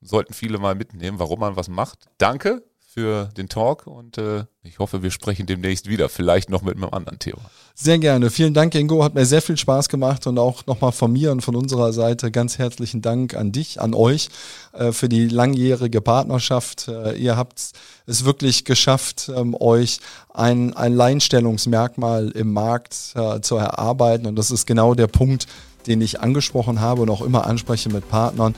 [0.00, 2.06] sollten viele mal mitnehmen, warum man was macht.
[2.18, 2.62] Danke
[2.96, 6.88] für den Talk und äh, ich hoffe, wir sprechen demnächst wieder, vielleicht noch mit einem
[6.90, 7.42] anderen Thema.
[7.74, 8.30] Sehr gerne.
[8.30, 9.04] Vielen Dank, Ingo.
[9.04, 12.30] Hat mir sehr viel Spaß gemacht und auch nochmal von mir und von unserer Seite
[12.30, 14.30] ganz herzlichen Dank an dich, an euch
[14.72, 16.88] äh, für die langjährige Partnerschaft.
[16.88, 17.72] Äh, ihr habt
[18.06, 20.00] es wirklich geschafft, ähm, euch
[20.32, 25.46] ein, ein Leinstellungsmerkmal im Markt äh, zu erarbeiten und das ist genau der Punkt,
[25.86, 28.54] den ich angesprochen habe und auch immer anspreche mit Partnern.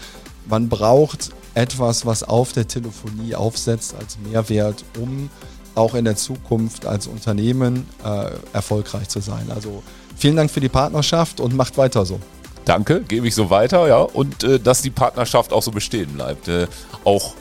[0.46, 5.28] Man braucht etwas, was auf der Telefonie aufsetzt als Mehrwert, um
[5.74, 9.50] auch in der Zukunft als Unternehmen äh, erfolgreich zu sein.
[9.54, 9.82] Also
[10.16, 12.20] vielen Dank für die Partnerschaft und macht weiter so.
[12.64, 13.98] Danke, gebe ich so weiter, ja.
[14.00, 16.48] Und äh, dass die Partnerschaft auch so bestehen bleibt.
[16.48, 16.66] Äh,
[17.04, 17.34] auch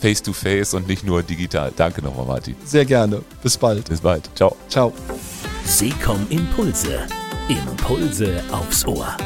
[0.00, 1.72] face to face und nicht nur digital.
[1.76, 2.56] Danke nochmal, Martin.
[2.64, 3.22] Sehr gerne.
[3.42, 3.88] Bis bald.
[3.88, 4.28] Bis bald.
[4.34, 4.56] Ciao.
[4.68, 4.92] Ciao.
[5.64, 7.06] Seecom Impulse.
[7.48, 9.16] Impulse aufs Ohr.